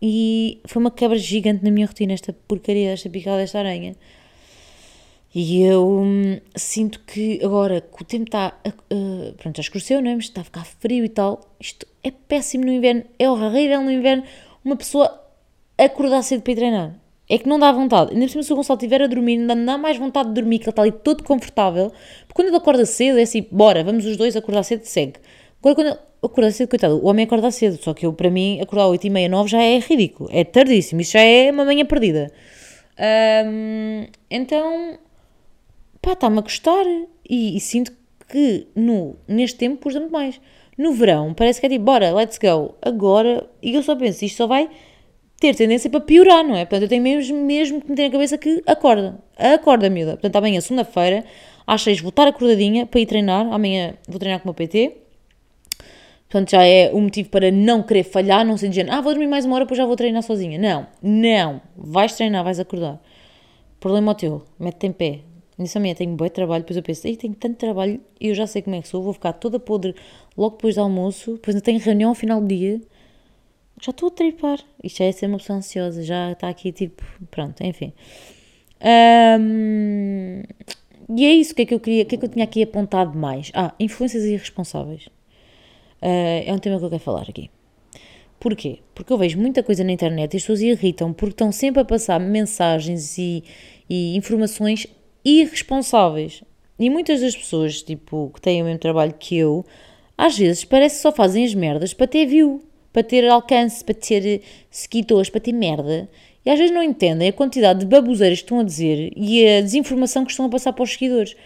e 0.00 0.60
foi 0.66 0.80
uma 0.80 0.90
quebra 0.90 1.18
gigante 1.18 1.64
na 1.64 1.70
minha 1.70 1.86
rotina 1.86 2.12
esta 2.12 2.32
porcaria, 2.32 2.92
esta 2.92 3.08
picada 3.08 3.38
desta 3.38 3.58
aranha. 3.58 3.96
E 5.34 5.62
eu 5.62 5.86
hum, 5.86 6.40
sinto 6.56 7.00
que 7.00 7.38
agora 7.44 7.80
que 7.80 8.02
o 8.02 8.04
tempo 8.04 8.24
está. 8.24 8.58
Uh, 8.66 9.34
pronto, 9.34 9.56
já 9.56 9.60
escureceu, 9.60 10.00
não 10.00 10.10
é? 10.10 10.14
Mas 10.14 10.24
está 10.24 10.40
a 10.40 10.44
ficar 10.44 10.64
frio 10.64 11.04
e 11.04 11.08
tal. 11.08 11.54
Isto 11.60 11.86
é 12.02 12.10
péssimo 12.10 12.64
no 12.64 12.72
inverno, 12.72 13.04
é 13.18 13.28
horrível 13.28 13.82
no 13.82 13.90
inverno 13.90 14.24
uma 14.64 14.76
pessoa 14.76 15.22
acordar 15.76 16.22
cedo 16.22 16.42
para 16.42 16.52
ir 16.52 16.56
treinar. 16.56 16.94
É 17.28 17.36
que 17.36 17.48
não 17.48 17.58
dá 17.58 17.70
vontade. 17.70 18.12
Ainda 18.12 18.24
por 18.24 18.30
cima, 18.30 18.42
se 18.42 18.52
o 18.52 18.56
Gonçalo 18.56 18.78
estiver 18.78 19.02
a 19.02 19.06
dormir, 19.06 19.38
ainda 19.38 19.54
não 19.54 19.64
dá 19.64 19.78
mais 19.78 19.98
vontade 19.98 20.30
de 20.30 20.34
dormir, 20.34 20.58
que 20.58 20.64
ele 20.64 20.70
está 20.70 20.82
ali 20.82 20.92
todo 20.92 21.22
confortável. 21.22 21.92
Porque 22.26 22.34
quando 22.34 22.48
ele 22.48 22.56
acorda 22.56 22.86
cedo, 22.86 23.18
é 23.18 23.22
assim, 23.22 23.46
bora, 23.50 23.84
vamos 23.84 24.06
os 24.06 24.16
dois 24.16 24.34
acordar 24.34 24.62
cedo, 24.62 24.84
segue. 24.84 25.14
Agora, 25.60 25.74
quando 25.74 25.86
ele 25.88 25.98
acorda 26.22 26.50
cedo, 26.50 26.68
coitado, 26.68 26.96
o 26.96 27.06
homem 27.06 27.26
acorda 27.26 27.50
cedo. 27.50 27.78
Só 27.82 27.92
que 27.92 28.06
eu, 28.06 28.12
para 28.14 28.30
mim, 28.30 28.60
acordar 28.60 28.84
às 28.84 28.90
8 28.90 29.06
e 29.06 29.10
meia, 29.10 29.28
9 29.28 29.50
já 29.50 29.62
é 29.62 29.78
ridículo. 29.78 30.30
É 30.32 30.42
tardíssimo. 30.42 31.00
Isso 31.02 31.12
já 31.12 31.20
é 31.20 31.50
uma 31.50 31.64
manhã 31.64 31.84
perdida. 31.84 32.32
Então, 34.30 34.98
pá, 36.00 36.12
está-me 36.12 36.38
a 36.38 36.40
gostar. 36.40 36.84
E, 37.28 37.56
e, 37.56 37.60
sinto 37.60 37.92
que 38.28 38.66
no, 38.74 39.16
neste 39.26 39.58
tempo 39.58 39.76
pus 39.76 39.94
muito 39.94 40.10
mais. 40.12 40.40
No 40.76 40.92
verão, 40.92 41.34
parece 41.34 41.60
que 41.60 41.66
é 41.66 41.68
tipo, 41.68 41.84
bora, 41.84 42.14
let's 42.14 42.38
go. 42.38 42.74
Agora, 42.80 43.48
e 43.60 43.74
eu 43.74 43.82
só 43.82 43.96
penso, 43.96 44.24
isto 44.24 44.36
só 44.36 44.46
vai 44.46 44.70
ter 45.40 45.54
tendência 45.54 45.88
para 45.88 46.00
piorar, 46.00 46.44
não 46.44 46.56
é? 46.56 46.64
Portanto, 46.64 46.82
eu 46.82 46.88
tenho 46.88 47.02
mesmo, 47.02 47.44
mesmo 47.44 47.80
que 47.80 47.88
meter 47.88 48.04
na 48.04 48.10
cabeça 48.10 48.36
que 48.36 48.62
acorda. 48.66 49.18
Acorda, 49.36 49.88
miúda. 49.88 50.12
Portanto, 50.12 50.36
amanhã, 50.36 50.60
segunda-feira, 50.60 51.24
às 51.66 51.82
seis, 51.82 52.00
vou 52.00 52.10
estar 52.10 52.26
acordadinha 52.26 52.86
para 52.86 53.00
ir 53.00 53.06
treinar. 53.06 53.46
Amanhã 53.52 53.94
vou 54.08 54.18
treinar 54.18 54.40
com 54.40 54.46
o 54.46 54.48
meu 54.48 54.54
PT. 54.54 54.96
Portanto, 56.28 56.50
já 56.50 56.64
é 56.64 56.90
o 56.92 57.00
motivo 57.00 57.30
para 57.30 57.50
não 57.50 57.82
querer 57.82 58.02
falhar, 58.02 58.44
não 58.44 58.56
ser 58.58 58.68
dizendo, 58.68 58.90
ah, 58.92 59.00
vou 59.00 59.12
dormir 59.12 59.28
mais 59.28 59.46
uma 59.46 59.54
hora, 59.54 59.64
depois 59.64 59.78
já 59.78 59.86
vou 59.86 59.96
treinar 59.96 60.22
sozinha. 60.22 60.58
Não, 60.58 60.86
não. 61.02 61.60
Vais 61.76 62.12
treinar, 62.14 62.44
vais 62.44 62.60
acordar. 62.60 63.00
Problema 63.80 64.14
teu, 64.14 64.42
mete-te 64.58 64.88
em 64.88 64.92
pé. 64.92 65.20
Nisso 65.56 65.78
amanhã 65.78 65.94
tenho 65.94 66.14
bom 66.14 66.28
trabalho, 66.28 66.62
depois 66.62 66.76
eu 66.76 66.82
penso, 66.82 67.06
ei, 67.06 67.16
tenho 67.16 67.34
tanto 67.34 67.56
trabalho 67.56 68.00
e 68.20 68.28
eu 68.28 68.34
já 68.34 68.46
sei 68.46 68.62
como 68.62 68.76
é 68.76 68.82
que 68.82 68.86
sou, 68.86 69.02
vou 69.02 69.12
ficar 69.12 69.32
toda 69.32 69.58
podre 69.58 69.94
logo 70.36 70.56
depois 70.56 70.76
do 70.76 70.82
almoço, 70.82 71.32
depois 71.32 71.56
ainda 71.56 71.64
tenho 71.64 71.80
reunião 71.80 72.10
ao 72.10 72.14
final 72.14 72.40
do 72.40 72.46
dia 72.46 72.80
já 73.80 73.90
estou 73.90 74.08
a 74.08 74.12
tripar. 74.12 74.58
Isto 74.82 74.98
já 74.98 75.04
é 75.04 75.12
ser 75.12 75.26
uma 75.26 75.38
pessoa 75.38 75.58
ansiosa, 75.58 76.02
já 76.02 76.32
está 76.32 76.48
aqui 76.48 76.72
tipo, 76.72 77.02
pronto, 77.30 77.62
enfim. 77.64 77.92
Um, 78.80 80.42
e 81.16 81.24
é 81.24 81.32
isso 81.32 81.54
que 81.54 81.62
é 81.62 81.66
que 81.66 81.74
eu 81.74 81.80
queria, 81.80 82.04
que 82.04 82.14
é 82.14 82.18
que 82.18 82.24
eu 82.24 82.28
tinha 82.28 82.44
aqui 82.44 82.62
apontado 82.62 83.16
mais. 83.16 83.50
Ah, 83.54 83.74
influências 83.78 84.24
irresponsáveis. 84.24 85.06
Uh, 86.02 86.44
é 86.46 86.52
um 86.52 86.58
tema 86.58 86.78
que 86.78 86.84
eu 86.84 86.90
quero 86.90 87.02
falar 87.02 87.22
aqui. 87.22 87.50
Porquê? 88.38 88.78
Porque 88.94 89.12
eu 89.12 89.18
vejo 89.18 89.38
muita 89.38 89.62
coisa 89.62 89.82
na 89.82 89.90
internet 89.90 90.34
e 90.34 90.36
as 90.36 90.42
pessoas 90.42 90.60
irritam 90.60 91.12
porque 91.12 91.32
estão 91.32 91.50
sempre 91.50 91.82
a 91.82 91.84
passar 91.84 92.20
mensagens 92.20 93.18
e, 93.18 93.42
e 93.90 94.16
informações 94.16 94.86
irresponsáveis. 95.24 96.44
E 96.78 96.88
muitas 96.88 97.20
das 97.20 97.36
pessoas, 97.36 97.82
tipo, 97.82 98.30
que 98.32 98.40
têm 98.40 98.62
o 98.62 98.64
mesmo 98.64 98.78
trabalho 98.78 99.12
que 99.18 99.36
eu, 99.36 99.66
às 100.16 100.38
vezes 100.38 100.64
parece 100.64 100.96
que 100.96 101.02
só 101.02 101.10
fazem 101.10 101.44
as 101.44 101.54
merdas 101.54 101.92
para 101.92 102.06
ter 102.06 102.26
view, 102.26 102.62
para 102.92 103.02
ter 103.02 103.28
alcance, 103.28 103.84
para 103.84 103.94
ter 103.94 104.42
seguidores, 104.70 105.30
para 105.30 105.40
ter 105.40 105.52
merda. 105.52 106.08
E 106.44 106.50
às 106.50 106.58
vezes 106.58 106.74
não 106.74 106.82
entendem 106.82 107.28
a 107.28 107.32
quantidade 107.32 107.80
de 107.80 107.86
baboseiras 107.86 108.38
que 108.38 108.44
estão 108.44 108.60
a 108.60 108.62
dizer 108.62 109.12
e 109.16 109.46
a 109.46 109.60
desinformação 109.60 110.24
que 110.24 110.30
estão 110.30 110.46
a 110.46 110.48
passar 110.48 110.72
para 110.72 110.82
os 110.82 110.92
seguidores. 110.92 111.36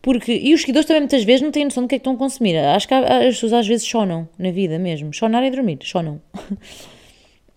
Porque, 0.00 0.32
e 0.32 0.54
os 0.54 0.60
seguidores 0.60 0.86
também 0.86 1.02
muitas 1.02 1.24
vezes 1.24 1.42
não 1.42 1.50
têm 1.50 1.64
noção 1.64 1.82
do 1.82 1.88
que 1.88 1.96
é 1.96 1.98
que 1.98 2.00
estão 2.00 2.14
a 2.14 2.16
consumir. 2.16 2.56
Acho 2.56 2.88
que 2.88 2.94
as 2.94 3.34
pessoas 3.34 3.52
às 3.52 3.66
vezes 3.66 3.86
chonam 3.86 4.28
na 4.38 4.50
vida 4.50 4.78
mesmo. 4.78 5.12
Chonar 5.12 5.42
é 5.42 5.50
dormir, 5.50 5.78
chonam. 5.82 6.20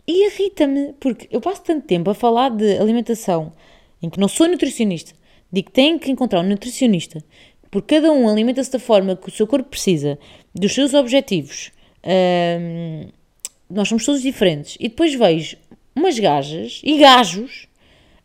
E 0.08 0.26
irrita-me, 0.26 0.94
porque 1.00 1.28
eu 1.32 1.40
passo 1.40 1.64
tanto 1.64 1.86
tempo 1.86 2.10
a 2.10 2.14
falar 2.14 2.50
de 2.50 2.78
alimentação, 2.78 3.54
em 4.02 4.10
que 4.10 4.20
não 4.20 4.28
sou 4.28 4.48
nutricionista, 4.48 5.14
digo 5.52 5.68
que 5.68 5.74
têm 5.74 5.98
que 6.00 6.12
encontrar 6.12 6.42
um 6.42 6.50
nutricionista, 6.50 7.24
porque 7.70 7.96
cada 7.96 8.12
um 8.12 8.28
alimenta-se 8.28 8.72
da 8.72 8.80
forma 8.80 9.16
que 9.16 9.30
o 9.30 9.32
seu 9.32 9.48
corpo 9.48 9.70
precisa, 9.70 10.18
dos 10.54 10.74
seus 10.74 10.94
objetivos. 10.94 11.72
Hum, 12.04 13.08
nós 13.74 13.88
somos 13.88 14.06
todos 14.06 14.22
diferentes. 14.22 14.78
E 14.80 14.88
depois 14.88 15.14
vejo 15.14 15.58
umas 15.96 16.18
gajas 16.18 16.82
e 16.84 16.98
gajos 16.98 17.68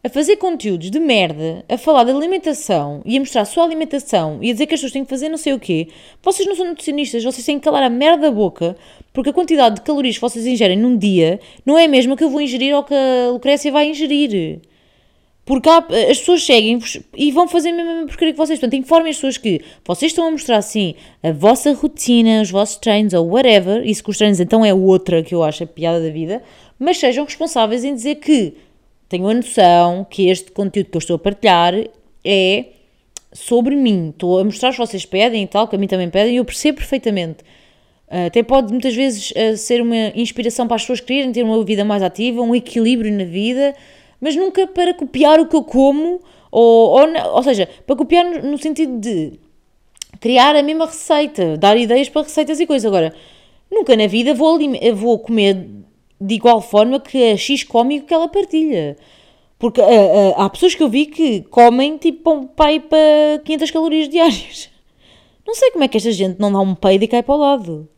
a 0.07 0.09
fazer 0.09 0.37
conteúdos 0.37 0.89
de 0.89 1.01
merda, 1.01 1.65
a 1.69 1.77
falar 1.77 2.05
de 2.05 2.13
alimentação 2.13 3.03
e 3.05 3.17
a 3.17 3.21
mostrar 3.21 3.41
a 3.41 3.45
sua 3.45 3.65
alimentação 3.65 4.39
e 4.41 4.51
a 4.51 4.53
dizer 4.53 4.67
que 4.67 4.75
as 4.75 4.79
pessoas 4.79 4.93
têm 4.93 5.03
que 5.03 5.11
fazer 5.11 5.29
não 5.29 5.37
sei 5.37 5.53
o 5.53 5.59
quê. 5.59 5.89
Vocês 6.23 6.47
não 6.47 6.55
são 6.55 6.65
nutricionistas, 6.65 7.25
vocês 7.25 7.45
têm 7.45 7.59
que 7.59 7.65
calar 7.65 7.83
a 7.83 7.91
merda 7.91 8.29
da 8.29 8.31
boca, 8.31 8.77
porque 9.13 9.31
a 9.31 9.33
quantidade 9.33 9.75
de 9.75 9.81
calorias 9.81 10.15
que 10.15 10.21
vocês 10.21 10.47
ingerem 10.47 10.79
num 10.79 10.97
dia 10.97 11.41
não 11.65 11.77
é 11.77 11.87
a 11.87 11.89
mesma 11.89 12.17
que 12.17 12.23
eu 12.23 12.31
vou 12.31 12.41
ingerir 12.41 12.73
ou 12.77 12.85
que 12.85 12.95
a 12.95 13.31
Lucrécia 13.33 13.73
vai 13.73 13.91
ingerir. 13.91 14.61
Porque 15.47 15.69
há- 15.69 15.87
as 16.11 16.19
pessoas 16.19 16.45
seguem-vos 16.45 16.99
e 17.17 17.31
vão 17.31 17.47
fazer 17.47 17.69
a 17.69 17.73
mesma 17.73 18.07
porcaria 18.07 18.35
que 18.35 18.39
vocês. 18.39 18.59
Portanto, 18.59 18.79
informem 18.79 19.11
as 19.11 19.17
pessoas 19.17 19.39
que 19.39 19.63
vocês 19.85 20.11
estão 20.11 20.27
a 20.27 20.31
mostrar 20.31 20.57
assim 20.57 20.97
a 21.23 21.31
vossa 21.31 21.73
rotina, 21.73 22.43
os 22.43 22.51
vossos 22.51 22.77
treinos 22.77 23.15
ou 23.15 23.29
whatever. 23.29 23.87
Isso 23.87 24.03
que 24.03 24.11
os 24.11 24.19
treinos 24.19 24.41
então 24.41 24.65
é 24.65 24.75
outra 24.75 25.23
que 25.23 25.33
eu 25.35 25.45
acho 25.45 25.63
a 25.63 25.67
piada 25.67 26.03
da 26.03 26.11
vida. 26.11 26.43
Mas 26.79 26.99
sejam 26.99 27.25
responsáveis 27.25 27.85
em 27.85 27.95
dizer 27.95 28.17
que 28.17 28.55
tenham 29.09 29.29
a 29.29 29.35
noção 29.35 30.05
que 30.11 30.29
este 30.29 30.51
conteúdo 30.51 30.91
que 30.91 30.97
eu 30.97 30.99
estou 30.99 31.15
a 31.15 31.19
partilhar 31.19 31.75
é 32.25 32.65
sobre 33.33 33.77
mim. 33.77 34.09
Estou 34.09 34.41
a 34.41 34.45
mostrar 34.45 34.71
os 34.71 34.75
que 34.77 34.85
vocês 34.85 35.07
pedem 35.07 35.45
e 35.45 35.47
tal, 35.47 35.69
que 35.69 35.77
a 35.77 35.79
mim 35.79 35.87
também 35.87 36.11
pedem, 36.11 36.35
e 36.35 36.37
eu 36.39 36.45
percebo 36.45 36.79
perfeitamente. 36.79 37.45
Uh, 38.09 38.27
Até 38.27 38.43
pode 38.43 38.73
muitas 38.73 38.95
vezes 38.97 39.31
uh, 39.31 39.57
ser 39.57 39.81
uma 39.81 40.13
inspiração 40.17 40.67
para 40.67 40.75
as 40.77 40.83
pessoas 40.83 41.01
quererem 41.01 41.31
ter 41.31 41.45
uma 41.45 41.63
vida 41.65 41.85
mais 41.85 42.03
ativa, 42.03 42.43
um 42.43 42.55
equilíbrio 42.55 43.13
na 43.13 43.25
vida, 43.25 43.75
mas 44.20 44.37
nunca 44.37 44.66
para 44.66 44.94
copiar 44.94 45.40
o 45.40 45.46
que 45.46 45.57
eu 45.57 45.62
como, 45.62 46.20
ou, 46.50 46.90
ou, 46.90 47.35
ou 47.35 47.42
seja, 47.42 47.68
para 47.87 47.96
copiar 47.96 48.24
no, 48.24 48.50
no 48.50 48.59
sentido 48.59 48.98
de 48.98 49.38
criar 50.20 50.57
a 50.57 50.62
mesma 50.62 50.87
receita, 50.87 51.57
dar 51.57 51.76
ideias 51.76 52.09
para 52.09 52.22
receitas 52.22 52.59
e 52.61 52.66
coisas. 52.66 52.87
Agora, 52.87 53.14
nunca 53.70 53.96
na 53.96 54.07
vida 54.07 54.35
vou, 54.35 54.59
vou 54.94 55.18
comer 55.18 55.68
de 56.20 56.35
igual 56.35 56.61
forma 56.61 56.98
que 56.98 57.33
a 57.33 57.37
X 57.37 57.62
come 57.62 58.00
que 58.00 58.14
ela 58.14 58.29
partilha. 58.29 58.96
Porque 59.59 59.81
ah, 59.81 59.87
ah, 60.37 60.44
há 60.44 60.50
pessoas 60.50 60.74
que 60.74 60.83
eu 60.83 60.88
vi 60.88 61.07
que 61.07 61.42
comem 61.42 61.96
tipo 61.96 62.31
um 62.31 62.46
pai 62.46 62.81
para 62.81 63.40
500 63.44 63.70
calorias 63.70 64.09
diárias. 64.09 64.70
Não 65.46 65.55
sei 65.55 65.70
como 65.70 65.85
é 65.85 65.88
que 65.88 65.96
esta 65.96 66.11
gente 66.11 66.40
não 66.40 66.52
dá 66.52 66.61
um 66.61 66.74
peido 66.74 67.05
e 67.05 67.09
cai 67.09 67.22
para 67.22 67.35
o 67.35 67.38
lado. 67.38 67.88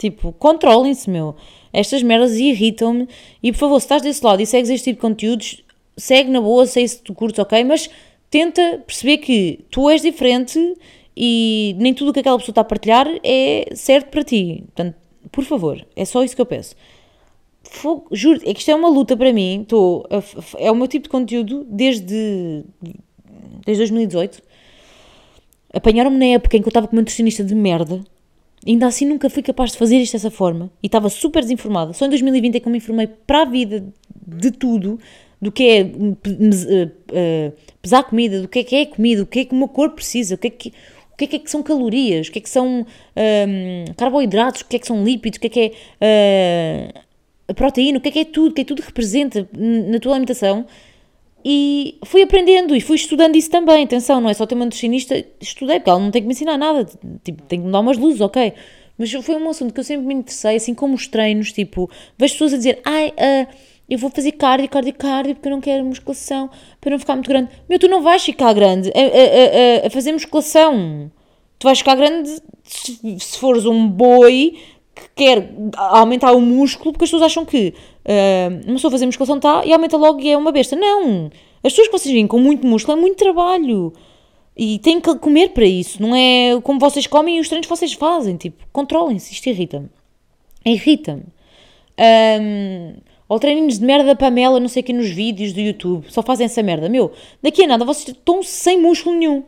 Tipo, 0.00 0.32
controlem-se, 0.32 1.10
meu. 1.10 1.36
Estas 1.74 2.02
merdas 2.02 2.32
irritam-me. 2.32 3.06
E 3.42 3.52
por 3.52 3.58
favor, 3.58 3.78
se 3.78 3.84
estás 3.84 4.00
desse 4.00 4.24
lado 4.24 4.40
e 4.40 4.46
segues 4.46 4.70
este 4.70 4.84
tipo 4.84 4.96
de 4.96 5.02
conteúdos, 5.02 5.62
segue 5.94 6.30
na 6.30 6.40
boa, 6.40 6.64
sei 6.66 6.88
se 6.88 7.02
tu 7.02 7.12
curtes, 7.12 7.38
ok? 7.38 7.62
Mas 7.64 7.90
tenta 8.30 8.82
perceber 8.86 9.18
que 9.18 9.60
tu 9.70 9.90
és 9.90 10.00
diferente 10.00 10.58
e 11.14 11.76
nem 11.78 11.92
tudo 11.92 12.12
o 12.12 12.12
que 12.14 12.20
aquela 12.20 12.38
pessoa 12.38 12.52
está 12.52 12.62
a 12.62 12.64
partilhar 12.64 13.06
é 13.22 13.68
certo 13.74 14.08
para 14.08 14.24
ti. 14.24 14.64
Portanto, 14.68 14.96
por 15.30 15.44
favor, 15.44 15.86
é 15.94 16.06
só 16.06 16.24
isso 16.24 16.34
que 16.34 16.40
eu 16.40 16.46
peço. 16.46 16.74
Fogo, 17.62 18.06
juro, 18.10 18.40
é 18.46 18.54
que 18.54 18.60
isto 18.60 18.70
é 18.70 18.74
uma 18.74 18.88
luta 18.88 19.14
para 19.18 19.34
mim. 19.34 19.66
A 20.08 20.64
é 20.64 20.70
o 20.70 20.74
meu 20.74 20.88
tipo 20.88 21.02
de 21.02 21.10
conteúdo 21.10 21.66
desde, 21.68 22.64
desde 23.66 23.82
2018. 23.82 24.42
Apanharam-me 25.74 26.16
na 26.16 26.36
época 26.36 26.56
em 26.56 26.62
que 26.62 26.68
eu 26.68 26.70
estava 26.70 26.88
com 26.88 26.96
uma 26.96 27.02
nutricionista 27.02 27.44
de 27.44 27.54
merda. 27.54 28.02
Ainda 28.66 28.86
assim 28.86 29.06
nunca 29.06 29.30
fui 29.30 29.42
capaz 29.42 29.72
de 29.72 29.78
fazer 29.78 29.96
isto 29.98 30.12
dessa 30.12 30.30
forma. 30.30 30.70
E 30.82 30.86
estava 30.86 31.08
super 31.08 31.42
desinformada. 31.42 31.92
Só 31.92 32.06
em 32.06 32.10
2020 32.10 32.56
é 32.56 32.60
que 32.60 32.66
eu 32.66 32.72
me 32.72 32.78
informei 32.78 33.06
para 33.06 33.42
a 33.42 33.44
vida 33.44 33.84
de 34.26 34.50
tudo. 34.50 34.98
Do 35.40 35.50
que 35.50 35.64
é 35.64 35.84
hum, 35.84 36.14
eh, 36.68 36.90
eh, 37.12 37.52
pesar 37.80 38.02
comida, 38.02 38.42
do 38.42 38.48
que 38.48 38.58
é 38.58 38.64
que 38.64 38.76
é 38.76 38.84
comida, 38.84 39.22
o 39.22 39.26
que 39.26 39.40
é 39.40 39.44
que 39.46 39.54
o 39.54 39.56
meu 39.56 39.68
corpo 39.68 39.94
precisa, 39.94 40.34
o 40.34 40.38
que 40.38 40.48
é 40.48 40.50
que, 40.50 40.68
o 41.14 41.16
que, 41.16 41.24
é, 41.24 41.26
que, 41.28 41.36
é 41.36 41.42
são 41.46 41.62
calorias, 41.62 42.28
o 42.28 42.32
que 42.32 42.40
é 42.40 42.42
que 42.42 42.50
são 42.50 42.84
hum, 42.84 43.84
carboidratos, 43.96 44.60
o 44.60 44.66
que 44.66 44.76
é 44.76 44.78
que 44.78 44.86
são 44.86 45.02
lípidos, 45.02 45.38
o 45.38 45.40
que 45.40 45.46
é 45.46 45.50
que 45.50 45.60
é 45.60 45.72
eh, 45.98 46.92
a 47.48 47.54
proteína, 47.54 47.96
o 47.96 48.00
que 48.02 48.08
é 48.10 48.12
que 48.12 48.18
é 48.18 48.24
tudo, 48.26 48.50
o 48.50 48.54
que 48.54 48.60
é 48.60 48.64
que 48.64 48.68
tudo 48.68 48.82
representa 48.82 49.48
na 49.52 49.98
tua 49.98 50.12
alimentação. 50.12 50.66
E 51.44 51.98
fui 52.04 52.22
aprendendo 52.22 52.74
e 52.76 52.80
fui 52.80 52.96
estudando 52.96 53.36
isso 53.36 53.50
também. 53.50 53.84
Atenção, 53.84 54.20
não 54.20 54.28
é 54.30 54.34
só 54.34 54.46
ter 54.46 54.54
uma 54.54 54.64
nutricionista, 54.64 55.24
estudei, 55.40 55.78
porque 55.78 55.90
ela 55.90 56.00
não 56.00 56.10
tem 56.10 56.22
que 56.22 56.28
me 56.28 56.32
ensinar 56.34 56.58
nada, 56.58 56.84
tipo, 57.24 57.42
tem 57.44 57.60
que 57.60 57.66
me 57.66 57.72
dar 57.72 57.80
umas 57.80 57.96
luzes, 57.96 58.20
ok. 58.20 58.52
Mas 58.98 59.10
foi 59.12 59.34
um 59.36 59.48
assunto 59.48 59.72
que 59.72 59.80
eu 59.80 59.84
sempre 59.84 60.06
me 60.06 60.14
interessei, 60.14 60.56
assim 60.56 60.74
como 60.74 60.94
os 60.94 61.06
treinos, 61.06 61.52
tipo, 61.52 61.90
vejo 62.18 62.34
pessoas 62.34 62.52
a 62.52 62.56
dizer, 62.58 62.80
ai, 62.84 63.14
ah, 63.18 63.46
eu 63.88 63.98
vou 63.98 64.10
fazer 64.10 64.32
cardio, 64.32 64.68
cardio, 64.68 64.94
cardio, 64.94 65.34
porque 65.34 65.48
eu 65.48 65.52
não 65.52 65.60
quero 65.60 65.84
musculação, 65.84 66.50
para 66.80 66.90
não 66.90 66.98
ficar 66.98 67.14
muito 67.14 67.28
grande. 67.28 67.48
Meu, 67.68 67.78
tu 67.78 67.88
não 67.88 68.02
vais 68.02 68.22
ficar 68.22 68.52
grande 68.52 68.90
a- 68.90 68.98
a- 68.98 69.84
a- 69.84 69.86
a 69.86 69.90
fazer 69.90 70.12
musculação. 70.12 71.10
Tu 71.58 71.64
vais 71.64 71.78
ficar 71.78 71.94
grande 71.94 72.28
se, 72.64 73.18
se 73.18 73.38
fores 73.38 73.64
um 73.64 73.88
boi 73.88 74.58
que 74.94 75.08
quer 75.16 75.50
aumentar 75.76 76.32
o 76.32 76.40
músculo, 76.40 76.92
porque 76.92 77.04
as 77.04 77.10
pessoas 77.10 77.22
acham 77.30 77.44
que 77.44 77.72
uma 78.64 78.74
pessoa 78.74 78.90
fazer 78.90 79.06
musculação 79.06 79.36
está 79.36 79.64
e 79.64 79.72
aumenta 79.72 79.96
logo 79.96 80.20
e 80.20 80.30
é 80.30 80.36
uma 80.36 80.52
besta. 80.52 80.76
Não! 80.76 81.30
As 81.62 81.72
pessoas 81.72 81.88
que 81.88 81.98
vocês 81.98 82.12
veem 82.12 82.26
com 82.26 82.38
muito 82.38 82.66
músculo 82.66 82.96
é 82.98 83.00
muito 83.00 83.16
trabalho. 83.16 83.92
E 84.56 84.78
têm 84.78 85.00
que 85.00 85.14
comer 85.16 85.50
para 85.50 85.64
isso. 85.64 86.02
Não 86.02 86.14
é 86.14 86.60
como 86.62 86.78
vocês 86.78 87.06
comem 87.06 87.38
e 87.38 87.40
os 87.40 87.48
treinos 87.48 87.66
que 87.66 87.74
vocês 87.74 87.92
fazem. 87.92 88.36
Tipo, 88.36 88.64
controlem-se. 88.72 89.32
Isto 89.32 89.48
irrita-me. 89.48 89.88
Irrita-me. 90.64 91.24
Ahm, 91.98 92.96
ou 93.28 93.38
treininhos 93.38 93.78
de 93.78 93.84
merda 93.84 94.06
da 94.06 94.16
Pamela, 94.16 94.58
não 94.58 94.68
sei 94.68 94.82
o 94.82 94.84
que, 94.84 94.92
nos 94.92 95.08
vídeos 95.08 95.52
do 95.52 95.60
YouTube. 95.60 96.06
Só 96.08 96.22
fazem 96.22 96.46
essa 96.46 96.62
merda. 96.62 96.88
Meu, 96.88 97.12
daqui 97.42 97.62
a 97.62 97.66
nada 97.66 97.84
vocês 97.84 98.08
estão 98.08 98.42
sem 98.42 98.80
músculo 98.80 99.16
nenhum. 99.16 99.44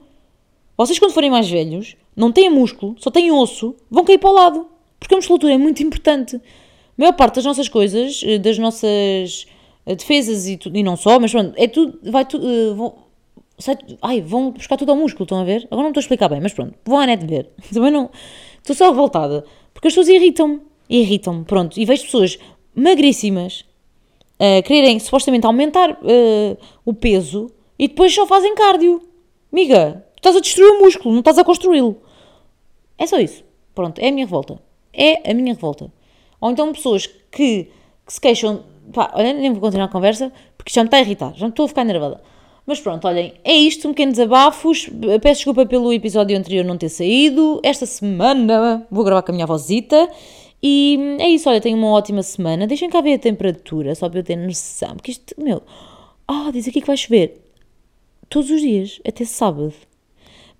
Vocês, 0.76 0.98
quando 0.98 1.12
forem 1.12 1.30
mais 1.30 1.50
velhos, 1.50 1.96
não 2.14 2.30
têm 2.30 2.48
músculo, 2.48 2.94
só 2.98 3.10
têm 3.10 3.30
osso, 3.32 3.74
vão 3.90 4.04
cair 4.04 4.18
para 4.18 4.30
o 4.30 4.32
lado. 4.32 4.66
Porque 5.00 5.14
a 5.14 5.18
musculatura 5.18 5.54
é 5.54 5.58
muito 5.58 5.82
importante. 5.82 6.40
A 6.98 7.02
maior 7.02 7.12
parte 7.14 7.36
das 7.36 7.44
nossas 7.44 7.68
coisas, 7.68 8.22
eh, 8.24 8.38
das 8.38 8.58
nossas 8.58 9.46
eh, 9.86 9.94
defesas 9.96 10.46
e, 10.46 10.56
tu- 10.56 10.70
e 10.74 10.82
não 10.82 10.96
só, 10.96 11.18
mas 11.18 11.30
pronto, 11.32 11.54
é 11.56 11.66
tudo, 11.66 11.98
vai 12.10 12.24
tudo, 12.24 12.46
eh, 12.48 12.74
vão, 12.74 12.94
sai- 13.58 13.78
ai, 14.02 14.20
vão 14.20 14.50
buscar 14.52 14.76
tudo 14.76 14.90
ao 14.92 14.96
músculo, 14.96 15.24
estão 15.24 15.40
a 15.40 15.44
ver? 15.44 15.66
Agora 15.70 15.82
não 15.84 15.88
estou 15.90 16.00
a 16.00 16.04
explicar 16.04 16.28
bem, 16.28 16.40
mas 16.40 16.52
pronto, 16.52 16.74
vão 16.84 16.98
à 16.98 17.06
net 17.06 17.24
ver. 17.26 17.48
Também 17.72 17.90
não, 17.90 18.10
estou 18.58 18.76
só 18.76 18.90
revoltada. 18.90 19.44
Porque 19.72 19.88
as 19.88 19.94
pessoas 19.94 20.08
irritam-me, 20.08 20.60
irritam-me, 20.88 21.44
pronto. 21.44 21.78
E 21.80 21.84
vejo 21.84 22.04
pessoas 22.04 22.38
magríssimas 22.74 23.64
a 24.38 24.62
quererem 24.62 24.98
supostamente 24.98 25.46
aumentar 25.46 25.98
eh, 26.04 26.56
o 26.84 26.92
peso 26.92 27.50
e 27.78 27.88
depois 27.88 28.14
só 28.14 28.26
fazem 28.26 28.54
cardio. 28.54 29.00
Miga, 29.50 30.04
tu 30.14 30.18
estás 30.18 30.36
a 30.36 30.40
destruir 30.40 30.70
o 30.72 30.80
músculo, 30.80 31.12
não 31.12 31.20
estás 31.20 31.38
a 31.38 31.44
construí-lo. 31.44 31.96
É 32.98 33.06
só 33.06 33.18
isso. 33.18 33.44
Pronto, 33.74 33.98
é 34.00 34.08
a 34.08 34.12
minha 34.12 34.26
revolta. 34.26 34.60
É 34.92 35.30
a 35.30 35.34
minha 35.34 35.54
revolta. 35.54 35.90
Ou 36.42 36.50
então 36.50 36.72
pessoas 36.72 37.06
que, 37.06 37.68
que 38.04 38.12
se 38.12 38.20
queixam. 38.20 38.64
Pá, 38.92 39.12
olha, 39.14 39.32
nem 39.32 39.52
vou 39.52 39.60
continuar 39.60 39.86
a 39.86 39.88
conversa 39.88 40.30
porque 40.58 40.72
já 40.74 40.82
me 40.82 40.88
está 40.88 40.98
a 40.98 41.00
irritar, 41.00 41.32
já 41.34 41.46
me 41.46 41.50
estou 41.50 41.64
a 41.64 41.68
ficar 41.68 41.84
nervada. 41.84 42.20
Mas 42.66 42.80
pronto, 42.80 43.06
olhem, 43.06 43.32
é 43.44 43.54
isto, 43.54 43.88
um 43.88 43.92
pequeno 43.92 44.12
desabafos. 44.12 44.90
Peço 45.22 45.38
desculpa 45.38 45.64
pelo 45.64 45.92
episódio 45.92 46.36
anterior 46.36 46.64
não 46.64 46.76
ter 46.76 46.88
saído. 46.88 47.60
Esta 47.62 47.86
semana 47.86 48.86
vou 48.90 49.04
gravar 49.04 49.22
com 49.22 49.32
a 49.32 49.34
minha 49.34 49.44
avózita. 49.44 50.08
E 50.62 51.16
é 51.18 51.28
isso, 51.28 51.48
olha, 51.48 51.60
tenho 51.60 51.76
uma 51.76 51.90
ótima 51.90 52.22
semana. 52.22 52.66
Deixem 52.66 52.90
cá 52.90 53.00
ver 53.00 53.14
a 53.14 53.18
temperatura, 53.18 53.94
só 53.94 54.08
para 54.08 54.20
eu 54.20 54.24
ter 54.24 54.36
noção. 54.36 54.94
Porque 54.94 55.12
isto, 55.12 55.34
meu. 55.38 55.62
Ah, 56.26 56.50
diz 56.52 56.68
aqui 56.68 56.80
que 56.80 56.86
vai 56.86 56.96
chover. 56.96 57.40
Todos 58.28 58.50
os 58.50 58.60
dias, 58.60 59.00
até 59.06 59.24
sábado. 59.24 59.74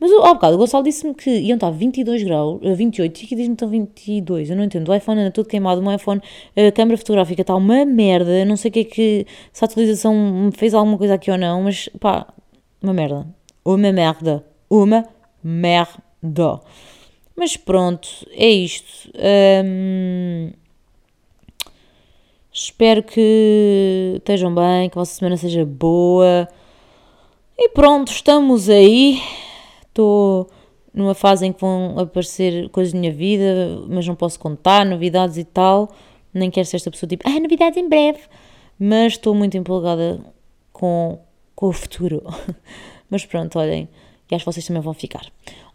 Mas 0.02 0.10
eu- 0.10 0.24
há 0.24 0.34
bocado 0.34 0.56
o 0.56 0.58
Gonçalo 0.58 0.82
disse-me 0.82 1.14
que 1.14 1.30
iam 1.30 1.54
estar 1.54 1.70
22 1.70 2.24
graus, 2.24 2.58
eh, 2.64 2.74
28, 2.74 3.20
e 3.20 3.24
aqui 3.24 3.36
diz-me 3.36 3.50
que 3.50 3.52
estão 3.52 3.68
22. 3.68 4.50
Eu 4.50 4.56
não 4.56 4.64
entendo. 4.64 4.88
O 4.88 4.94
iPhone 4.96 5.20
anda 5.20 5.30
todo 5.30 5.46
queimado, 5.46 5.80
o 5.80 5.84
meu 5.84 5.94
iPhone, 5.94 6.20
a 6.56 6.72
câmera 6.72 6.98
fotográfica 6.98 7.42
está 7.42 7.54
uma 7.54 7.84
merda. 7.84 8.44
Não 8.44 8.56
sei 8.56 8.68
o 8.68 8.72
que 8.72 8.80
é 8.80 8.84
que. 8.84 9.26
Se 9.52 9.64
a 9.64 9.66
atualização 9.66 10.12
me 10.12 10.50
fez 10.50 10.74
alguma 10.74 10.98
coisa 10.98 11.14
aqui 11.14 11.30
ou 11.30 11.38
não, 11.38 11.62
mas 11.62 11.88
pá, 12.00 12.26
uma 12.82 12.92
merda. 12.92 13.24
Uma 13.64 13.92
merda. 13.92 14.44
Uma 14.68 15.06
merda. 15.40 16.60
Mas 17.36 17.56
pronto, 17.56 18.08
é 18.32 18.48
isto. 18.48 19.08
Hum, 19.64 20.50
Espero 22.52 23.02
que 23.04 24.14
estejam 24.16 24.52
bem, 24.54 24.90
que 24.90 24.98
a 24.98 25.00
vossa 25.00 25.14
semana 25.14 25.36
seja 25.36 25.64
boa. 25.64 26.48
E 27.56 27.68
pronto, 27.68 28.10
estamos 28.10 28.68
aí. 28.68 29.22
Estou 29.92 30.48
numa 30.94 31.14
fase 31.14 31.44
em 31.44 31.52
que 31.52 31.60
vão 31.60 31.98
aparecer 31.98 32.70
coisas 32.70 32.94
da 32.94 32.98
minha 32.98 33.12
vida, 33.12 33.78
mas 33.88 34.06
não 34.06 34.14
posso 34.14 34.40
contar, 34.40 34.86
novidades 34.86 35.36
e 35.36 35.44
tal. 35.44 35.92
Nem 36.32 36.50
quero 36.50 36.66
ser 36.66 36.76
esta 36.76 36.90
pessoa 36.90 37.08
tipo, 37.08 37.28
ah, 37.28 37.38
novidades 37.38 37.76
em 37.76 37.86
breve. 37.86 38.20
Mas 38.78 39.12
estou 39.12 39.34
muito 39.34 39.56
empolgada 39.56 40.18
com, 40.72 41.20
com 41.54 41.68
o 41.68 41.72
futuro. 41.72 42.22
mas 43.10 43.26
pronto, 43.26 43.58
olhem, 43.58 43.86
e 44.30 44.34
acho 44.34 44.46
que 44.46 44.50
vocês 44.50 44.66
também 44.66 44.80
vão 44.80 44.94
ficar. 44.94 45.26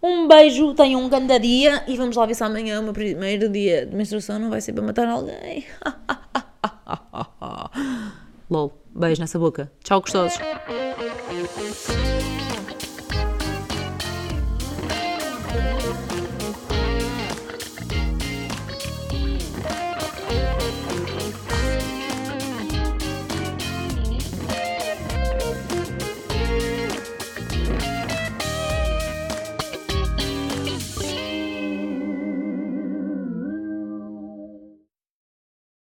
Um 0.01 0.27
beijo, 0.27 0.73
tenham 0.73 1.03
um 1.03 1.07
grande 1.07 1.37
dia 1.37 1.83
e 1.87 1.95
vamos 1.95 2.15
lá 2.15 2.25
ver 2.25 2.33
se 2.33 2.43
amanhã, 2.43 2.79
o 2.79 2.83
meu 2.83 2.93
primeiro 2.93 3.49
dia 3.49 3.85
de 3.85 3.95
menstruação, 3.95 4.39
não 4.39 4.49
vai 4.49 4.61
ser 4.61 4.73
para 4.73 4.83
matar 4.83 5.07
alguém. 5.07 5.63
LOL, 8.49 8.73
beijo 8.95 9.21
nessa 9.21 9.37
boca. 9.37 9.71
Tchau, 9.83 10.01
gostosos. 10.01 10.39